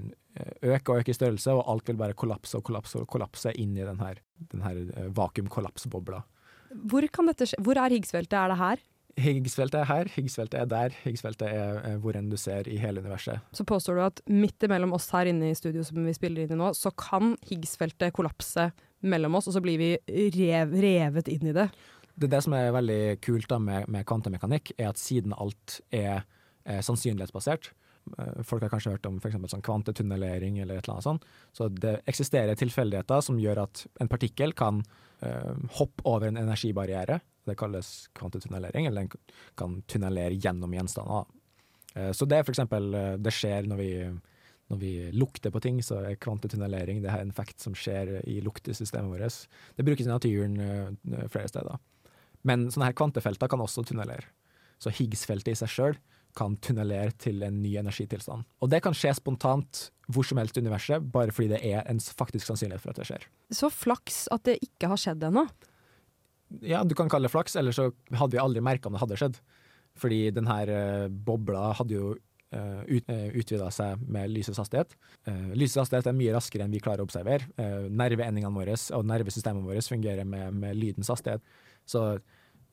[0.62, 3.74] øke og øke i størrelse, og alt vil bare kollapse og kollapse og kollapse inn
[3.80, 4.14] i denne,
[4.54, 6.22] denne uh, vakuumkollapsbobla.
[6.70, 7.58] Hvor kan dette skje?
[7.66, 8.38] Hvor er Higgsfeltet?
[8.38, 8.86] Er det her?
[9.20, 10.95] Higgsfeltet er her, Higgsfeltet er der.
[11.03, 13.43] Higgsfeltet er hvor enn du ser i hele universet.
[13.55, 16.55] Så påstår du at midt imellom oss her inne i studio som vi spiller inn
[16.55, 19.91] i nå, så kan Higgsfeltet kollapse mellom oss, og så blir vi
[20.36, 21.70] rev, revet inn i det?
[22.20, 25.80] Det er det som er veldig kult da med, med kvantemekanikk, er at siden alt
[25.95, 26.26] er,
[26.67, 27.72] er sannsynlighetsbasert,
[28.17, 31.30] eh, Folk har kanskje hørt om for sånn kvantetunnelering eller et eller annet sånt.
[31.55, 34.84] Så det eksisterer tilfeldigheter som gjør at en partikkel kan
[35.24, 37.22] uh, hoppe over en energibarriere.
[37.50, 41.30] Det kalles kvantetunnelering, eller den kan tunnelere gjennom gjenstander.
[41.95, 43.91] Uh, så det er for eksempel uh, Det skjer når vi,
[44.70, 48.39] når vi lukter på ting, så er kvantetunnelering det er en effekt som skjer i
[48.45, 49.47] luktesystemet vårt.
[49.76, 50.60] Det brukes i naturen
[51.34, 51.82] flere steder.
[52.47, 54.30] Men sånne her kvantefelter kan også tunnelere.
[54.80, 55.97] Så Higgs-feltet i seg sjøl
[56.38, 58.45] kan tunnelere til en ny energitilstand.
[58.62, 62.00] Og det kan skje spontant hvor som helst i universet, bare fordi det er en
[62.00, 63.26] faktisk sannsynlighet for at det skjer.
[63.54, 65.45] Så flaks at det ikke har skjedd ennå.
[66.66, 69.20] Ja, du kan kalle det flaks, eller så hadde vi aldri merka om det hadde
[69.20, 69.39] skjedd.
[70.00, 74.95] Fordi denne uh, bobla hadde jo uh, ut, uh, eh, utvida seg med lysets hastighet.
[75.54, 77.50] Lysets hastighet er mye raskere enn vi klarer å observere.
[77.89, 81.43] Nerveendingene våre og nervesystemet vårt fungerer med, med, lydens hastighet.
[81.89, 82.06] Så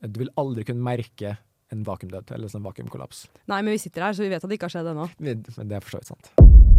[0.01, 1.37] du vil aldri kunne merke
[1.73, 3.25] en vakuumdød eller en vakuumkollaps.
[3.51, 5.09] Nei, men vi sitter her, så vi vet at det ikke har skjedd ennå.
[5.19, 6.76] Det er for så vidt sant.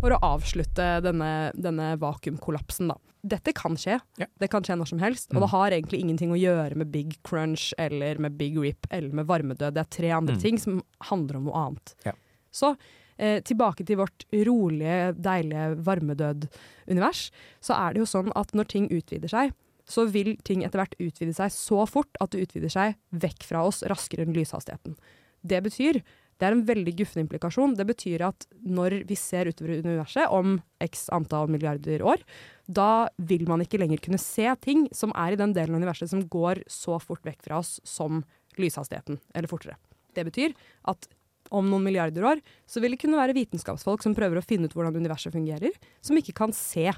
[0.00, 2.96] For å avslutte denne, denne vakuumkollapsen, da.
[3.20, 3.98] Dette kan skje.
[4.16, 4.26] Ja.
[4.40, 5.28] Det kan skje når som helst.
[5.28, 5.36] Mm.
[5.36, 9.12] Og det har egentlig ingenting å gjøre med big crunch eller med big rip eller
[9.12, 9.76] med varmedød.
[9.76, 10.40] Det er tre andre mm.
[10.40, 10.80] ting som
[11.10, 11.92] handler om noe annet.
[12.06, 12.14] Ja.
[12.50, 12.72] Så
[13.20, 17.26] eh, tilbake til vårt rolige, deilige varmedød-univers,
[17.60, 19.52] så er det jo sånn at når ting utvider seg,
[19.90, 23.66] så vil ting etter hvert utvide seg så fort at det utvider seg vekk fra
[23.68, 24.96] oss raskere enn lyshastigheten.
[25.44, 26.00] Det betyr
[26.40, 27.74] det er en veldig guffen implikasjon.
[27.76, 32.24] Det betyr at når vi ser utover universet om x antall milliarder år,
[32.64, 36.12] da vil man ikke lenger kunne se ting som er i den delen av universet
[36.12, 38.22] som går så fort vekk fra oss som
[38.60, 39.76] lyshastigheten, eller fortere.
[40.16, 40.56] Det betyr
[40.90, 41.10] at
[41.54, 44.76] om noen milliarder år så vil det kunne være vitenskapsfolk som prøver å finne ut
[44.76, 46.88] hvordan universet fungerer, som ikke kan se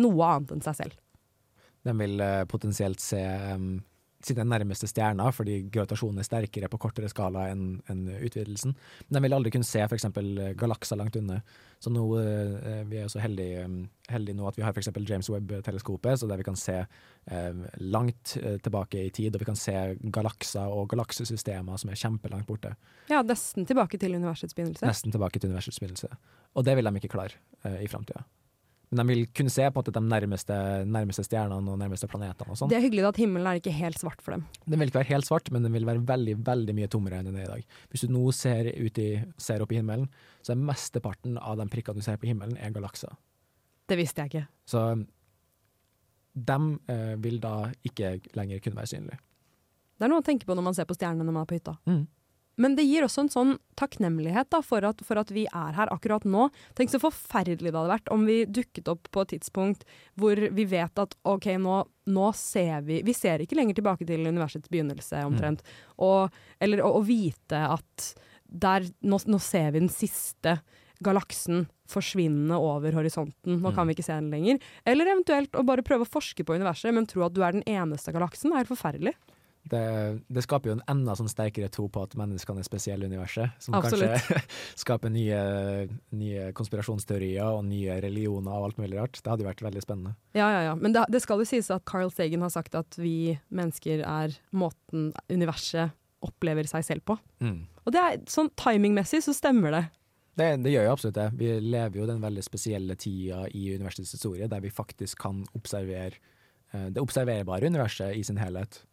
[0.00, 1.00] noe annet enn seg selv.
[1.84, 3.20] De vil uh, potensielt se
[3.58, 3.82] um,
[4.28, 8.74] sine nærmeste stjerner, fordi gravitasjonen er sterkere på kortere skala enn en utvidelsen.
[9.08, 10.08] Men de vil aldri kunne se f.eks.
[10.60, 11.40] galakser langt unna.
[11.82, 13.64] Så nå, eh, vi er så heldige,
[14.08, 14.90] heldige nå at vi har f.eks.
[15.08, 19.50] James Webb-teleskopet, så der vi kan se eh, langt eh, tilbake i tid, og vi
[19.50, 19.74] kan se
[20.14, 22.74] galakser og galaksesystemer som er kjempelangt borte.
[23.12, 24.86] Ja, nesten tilbake til universets begynnelse.
[24.88, 26.12] Nesten tilbake til universets begynnelse.
[26.54, 28.24] Og det vil de ikke klare eh, i framtida.
[28.94, 32.54] Men de vil kunne se på en måte de nærmeste, nærmeste stjernene og nærmeste planetene.
[32.54, 32.70] og sånn.
[32.70, 34.44] Det er hyggelig at himmelen er ikke helt svart for dem.
[34.70, 37.26] Den vil ikke være helt svart, men den vil være veldig veldig mye tommere enn
[37.26, 37.76] den er i dag.
[37.90, 40.06] Hvis du nå ser, ut i, ser opp i himmelen,
[40.46, 43.16] så er mesteparten av de prikkene du ser på himmelen, er galakser.
[43.90, 44.46] Det visste jeg ikke.
[44.70, 44.86] Så
[46.34, 46.58] de
[46.94, 49.18] eh, vil da ikke lenger kunne være synlige.
[49.98, 51.58] Det er noe å tenke på når man ser på stjernene når man er på
[51.58, 51.76] hytta.
[51.90, 52.04] Mm.
[52.60, 55.90] Men det gir også en sånn takknemlighet da, for, at, for, at, vi er her
[55.92, 56.48] akkurat nå.
[56.78, 59.82] Tenk så forferdelig det hadde vært om vi dukket opp på et tidspunkt
[60.20, 61.80] hvor vi vet at OK, nå,
[62.14, 65.64] nå ser vi Vi ser ikke lenger tilbake til universets begynnelse, omtrent.
[65.64, 65.82] Mm.
[66.06, 70.58] Og, eller å, vite at der nå, nå, ser vi den siste
[71.04, 73.58] galaksen forsvinne over horisonten.
[73.58, 73.90] Nå kan mm.
[73.90, 74.60] vi ikke se den lenger.
[74.88, 77.66] Eller eventuelt å bare prøve å forske på universet, men tro at du er den
[77.68, 78.54] eneste galaksen.
[78.54, 79.14] Det er forferdelig.
[79.64, 83.08] Det, det, skaper jo en enda sånn sterkere tro på at menneskene er spesielle i
[83.08, 83.54] universet.
[83.64, 84.12] Som Absolutt.
[84.12, 84.42] kanskje
[84.82, 85.40] skaper nye,
[86.12, 89.16] nye, konspirasjonsteorier og nye religioner og alt mulig rart.
[89.16, 90.14] Det hadde jo vært veldig spennende.
[90.36, 90.76] Ja, ja, ja.
[90.76, 94.36] Men det, det skal jo sies at Carl Sagan har sagt at vi mennesker er
[94.52, 97.18] måten universet opplever seg selv på.
[97.44, 97.64] Mm.
[97.84, 99.84] Og det er sånn timingmessig så stemmer det.
[100.40, 100.50] det.
[100.64, 101.28] Det gjør jo absolutt det.
[101.40, 106.16] Vi lever jo den veldig spesielle tida i universets historie der vi faktisk kan observere
[106.72, 108.84] eh, det observerbare universet i sin helhet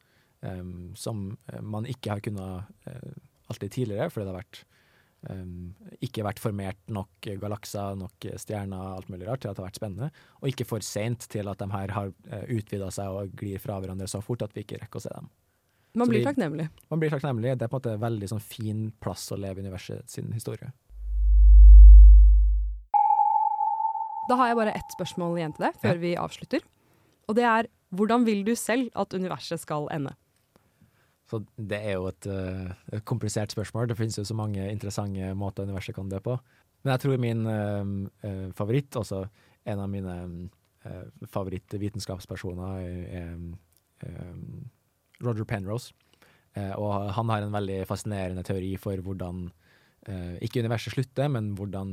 [0.42, 3.14] um, som eh, man ikke har kunnet uh,
[3.52, 4.62] alltid tidligere, fordi det har vært
[5.30, 9.70] um, ikke vært formert nok galakser, nok stjerner, alt mulig rart til at det har
[9.70, 10.12] vært spennende.
[10.42, 13.80] Og ikke for seint til at de her har uh, utvida seg og glir fra
[13.82, 15.32] hverandre så fort at vi ikke rekker å se dem.
[16.00, 16.70] Man blir takknemlig.
[16.88, 17.58] Man blir takknemlig.
[17.60, 20.32] Det er på en måte en veldig sånn, fin plass å leve i universet sin
[20.32, 20.72] historie.
[24.30, 26.00] Da har jeg bare ett spørsmål igjen til deg før ja.
[26.00, 26.64] vi avslutter.
[27.28, 30.14] Og det er hvordan vil du selv at universet skal ende?
[31.32, 33.88] Så det er jo et, uh, et, komplisert spørsmål.
[33.88, 36.36] Det finnes jo så mange interessante måter universet kan dø på.
[36.84, 39.24] Men jeg tror min uh, favoritt, også
[39.72, 40.16] en av mine
[40.84, 44.64] uh, favorittvitenskapspersoner, er um,
[45.22, 45.94] Roger Penrose.
[46.58, 49.46] og han har en veldig fascinerende teori for hvordan
[50.42, 51.92] ikke universet slutter, men hvordan,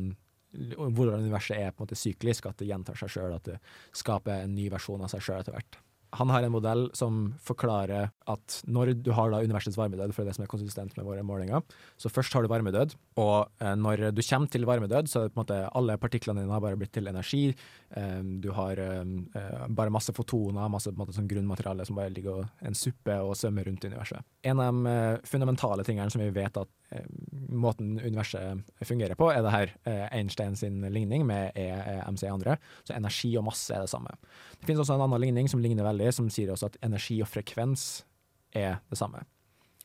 [0.97, 3.59] hvordan universet er på en måte syklisk, at det gjentar seg sjøl, at det
[3.93, 5.79] skaper en ny versjon av seg sjøl etter hvert
[6.17, 10.29] han har en modell som forklarer at når du har da universets varmedød, for det
[10.29, 11.65] er det som er konsistent med våre målinger,
[12.01, 15.35] så først har du varmedød, og eh, når du kommer til varmedød, så er det
[15.35, 17.43] på en måte alle partiklene dine har bare blitt til energi.
[17.91, 19.05] Eh, du har eh,
[19.69, 23.65] bare masse fotoner, masse måte, sånn grunnmateriale som bare ligger og en suppe og svømmer
[23.69, 24.27] rundt i universet.
[24.49, 27.07] En av de eh, fundamentale tingene som vi vet at eh,
[27.49, 29.75] måten universet fungerer på, er det her
[30.13, 32.59] Einstein sin ligning med E, e MC andre.
[32.85, 34.13] Så energi og masse er det samme.
[34.61, 37.31] Det finnes også en annen ligning som ligner veldig, som sier også at energi og
[37.31, 37.89] frekvens
[38.57, 39.25] er det samme.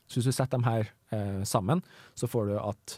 [0.08, 0.92] Så hvis du setter dem her
[1.48, 1.82] sammen,
[2.20, 2.98] så får du at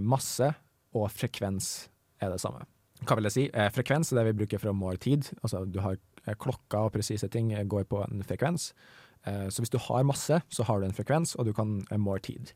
[0.00, 0.52] masse
[0.96, 1.90] og frekvens
[2.22, 2.62] er det samme.
[3.06, 3.44] Hva vil jeg si?
[3.52, 5.28] Eh, frekvens er det vi bruker for å måle tid.
[5.40, 5.96] Altså du har
[6.26, 8.70] eh, klokka og presise ting eh, går på en frekvens.
[9.26, 12.22] Eh, så hvis du har masse, så har du en frekvens, og du kan måle
[12.24, 12.52] tid.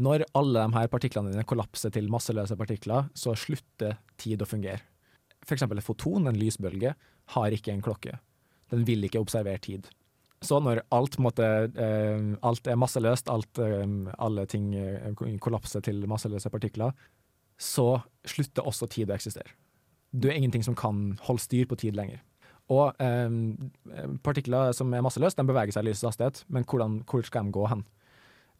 [0.00, 4.84] Når alle de her partiklene dine kollapser til masseløse partikler, så slutter tid å fungere.
[5.42, 5.64] F.eks.
[5.64, 6.94] et foton, en lysbølge,
[7.34, 8.18] har ikke en klokke.
[8.70, 9.88] Den vil ikke observere tid.
[10.40, 13.84] Så når alt, måtte, eh, alt er masseløst, alt, eh,
[14.18, 16.94] alle ting eh, kollapser til masseløse partikler,
[17.60, 19.52] så slutter også tid å eksistere.
[20.10, 22.22] Du er ingenting som kan holde styr på tid lenger.
[22.70, 23.30] Og eh,
[24.24, 27.54] partikler som er masseløse, de beveger seg i lysets hastighet, men hvordan, hvor skal de
[27.54, 27.84] gå hen?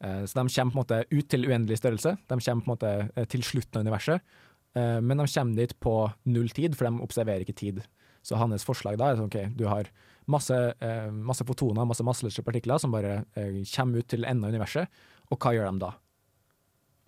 [0.01, 2.15] Eh, så de kommer på en måte ut til uendelig størrelse.
[2.27, 4.37] De kommer på en måte eh, til slutten av universet.
[4.75, 5.95] Eh, men de kommer dit på
[6.33, 7.83] null tid, for de observerer ikke tid.
[8.25, 9.89] Så hans forslag da er sånn, OK, du har
[10.29, 10.53] masse,
[11.25, 13.23] masse fotoner, masse masseløse partikler som bare
[13.73, 14.91] kommer ut til enden av universet,
[15.33, 15.89] og hva gjør de da?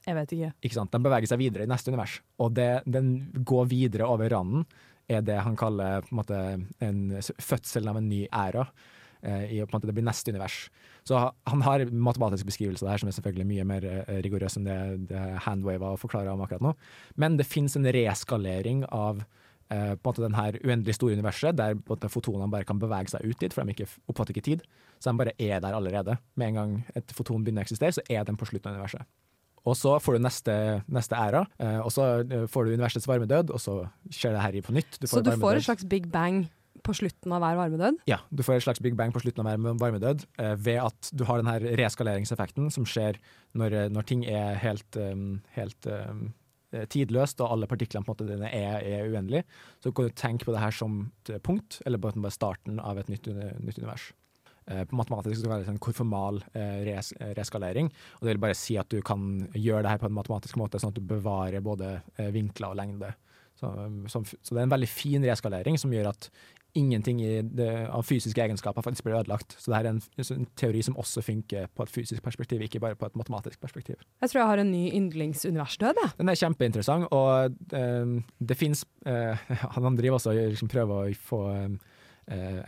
[0.03, 0.49] Jeg vet ikke.
[0.67, 0.91] Ikke sant?
[0.91, 3.13] Den beveger seg videre i neste univers, og det, den
[3.47, 4.65] går videre over randen
[5.11, 6.39] er det han kaller på en, måte,
[6.83, 8.67] en fødselen av en ny æra.
[9.23, 10.65] I, på en måte, det blir neste univers.
[11.07, 11.15] Så
[11.47, 14.79] han har matematisk beskrivelse der som er selvfølgelig mye mer eh, rigorøs enn det,
[15.13, 16.73] det Handwave forklarer om akkurat nå.
[17.19, 21.55] Men det finnes en reskalering av eh, på en måte den her uendelig store universet,
[21.59, 24.35] der på en måte fotonene bare kan bevege seg ut dit, for de ikke oppfatter
[24.35, 24.67] ikke tid.
[24.99, 26.19] Så de bare er der allerede.
[26.35, 29.07] Med en gang et foton begynner å eksistere, så er den på slutten av universet.
[29.63, 30.55] Og så får du neste,
[30.91, 33.77] neste æra, eh, og så eh, får du universets varmedød, og så
[34.11, 34.99] skjer det her på nytt.
[34.99, 36.43] Du så du får et slags big bang
[36.83, 38.01] på slutten av hver varmedød?
[38.09, 41.11] Ja, du får et slags big bang på slutten av hver varmedød eh, ved at
[41.15, 43.21] du har denne reeskaleringseffekten reskaleringseffekten som skjer
[43.55, 44.97] når, når ting er helt,
[45.55, 45.87] helt
[46.91, 49.45] tidløst og alle partiklene på en måte er, er uendelige.
[49.79, 51.05] Så kan du tenke på det her som
[51.45, 53.29] punkt, eller bare starten av et nytt,
[53.61, 54.09] nytt univers.
[54.67, 57.91] Eh, på matematisk skal det være en konformal eh, res reskalering.
[58.19, 60.79] og Det vil bare si at du kan gjøre det her på en matematisk måte,
[60.79, 63.13] sånn at du bevarer både eh, vinkler og lengde.
[63.59, 63.69] Så,
[64.09, 66.29] så, så, det er en veldig fin reskalering som gjør at
[66.73, 67.19] ingenting
[67.53, 69.53] det, av fysiske egenskaper faktisk blir ødelagt.
[69.61, 72.81] Så det her er en, en, teori som også funker på et fysisk perspektiv, ikke
[72.81, 73.99] bare på et matematisk perspektiv.
[74.23, 76.01] Jeg tror jeg har en ny yndlingsuniversdød.
[76.01, 76.09] Ja.
[76.17, 79.45] Den er kjempeinteressant, og øh, det fins øh,
[79.77, 81.69] Han driver også og liksom, prøver å få Eh,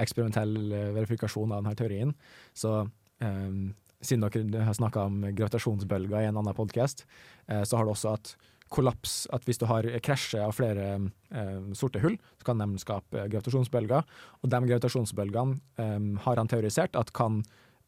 [0.02, 2.16] eksperimentell eh, verifikasjon av denne teorien.
[2.54, 3.62] Så um,
[4.02, 7.08] siden dere har snakka om gravitasjonsbølger i en annen podkast,
[7.48, 8.36] så har det også at
[8.74, 13.28] kollaps, at hvis du har krasjer av flere eh, sorte hull, så kan de skape
[13.32, 14.06] gravitasjonsbølger.
[14.42, 17.42] Og de gravitasjonsbølgene eh, har han teorisert at kan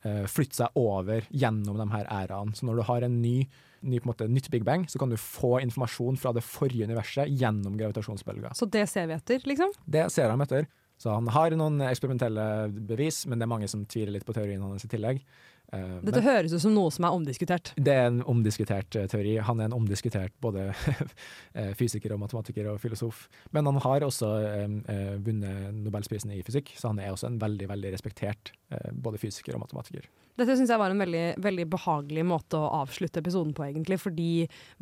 [0.05, 2.55] eh, flytte seg over gjennom de her æraene.
[2.57, 3.37] Så når du har en ny,
[3.81, 7.31] ny en måte, nytt big bang, så kan du få informasjon fra det forrige universet
[7.33, 8.53] gjennom gravitasjonsbølger.
[8.57, 9.73] Så det ser vi etter, liksom?
[9.85, 10.69] Det ser han etter.
[10.97, 14.63] Så han har noen eksperimentelle bevis, men det er mange som tviler litt på teorien
[14.65, 15.21] hans i tillegg.
[15.67, 17.73] Uh, Dette men, høres ut som noe som er omdiskutert.
[17.75, 19.35] Det er en omdiskutert uh, teori.
[19.43, 20.69] Han er en omdiskutert både
[21.57, 23.25] eh, fysiker og matematiker og filosof.
[23.55, 27.67] Men han har også uh, vunnet Nobelsprisen i fysikk, så han er også en veldig
[27.73, 28.53] veldig respektert
[28.95, 30.07] både fysiker og matematiker.
[30.37, 33.97] Dette syns jeg var en veldig, veldig, behagelig måte å avslutte episoden på, egentlig.
[34.01, 34.29] Fordi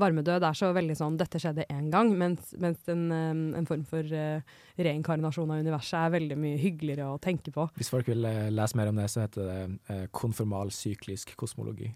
[0.01, 3.05] varmedød er så veldig sånn 'dette skjedde én gang', mens, mens en,
[3.55, 4.43] en, form for uh,
[4.75, 7.69] reinkarnasjon av universet er veldig mye hyggeligere å tenke på.
[7.79, 9.61] Hvis folk vil uh, lese mer om det, så heter det
[9.95, 11.93] uh, konformal syklisk kosmologi.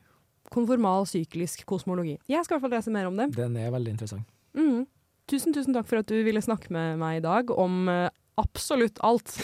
[0.55, 2.15] Konformal syklisk kosmologi.
[2.31, 3.27] Jeg skal i hvert fall lese mer om det.
[3.35, 4.25] Den er veldig interessant.
[4.55, 4.87] Mm.
[5.29, 7.91] Tusen, tusen takk for at du ville snakke med meg i dag om
[8.39, 9.35] absolutt alt.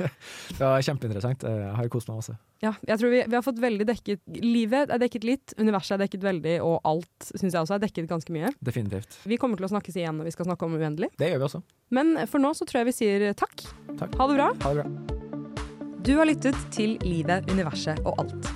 [0.56, 1.44] det var kjempeinteressant.
[1.44, 2.40] Jeg har kost meg masse.
[2.58, 6.00] Ja, jeg tror vi, vi, har fått veldig dekket Livet er dekket litt, universet er
[6.02, 8.50] dekket veldig, og alt syns jeg også er dekket ganske mye.
[8.58, 9.20] Definitivt.
[9.30, 11.12] Vi kommer til å snakkes igjen når vi skal snakke om Uendelig.
[11.20, 11.62] Det gjør vi også.
[11.94, 13.62] Men for nå så tror jeg vi sier takk.
[14.00, 14.18] takk.
[14.18, 14.48] Ha det bra.
[14.64, 15.18] Ha det bra.
[16.08, 18.50] Du har lyttet til Livet, universet og alt.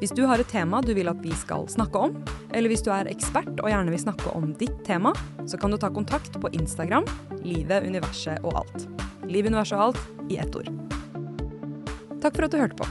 [0.00, 2.16] Hvis du har et tema du vil at vi skal snakke om,
[2.56, 5.12] eller hvis du er ekspert og gjerne vil snakke om ditt tema,
[5.46, 7.06] så kan du ta kontakt på Instagram
[7.44, 8.88] Livet, universet og alt.
[9.28, 10.72] Liv, universet og alt i ett ord.
[12.22, 12.90] Takk for at du hørte på.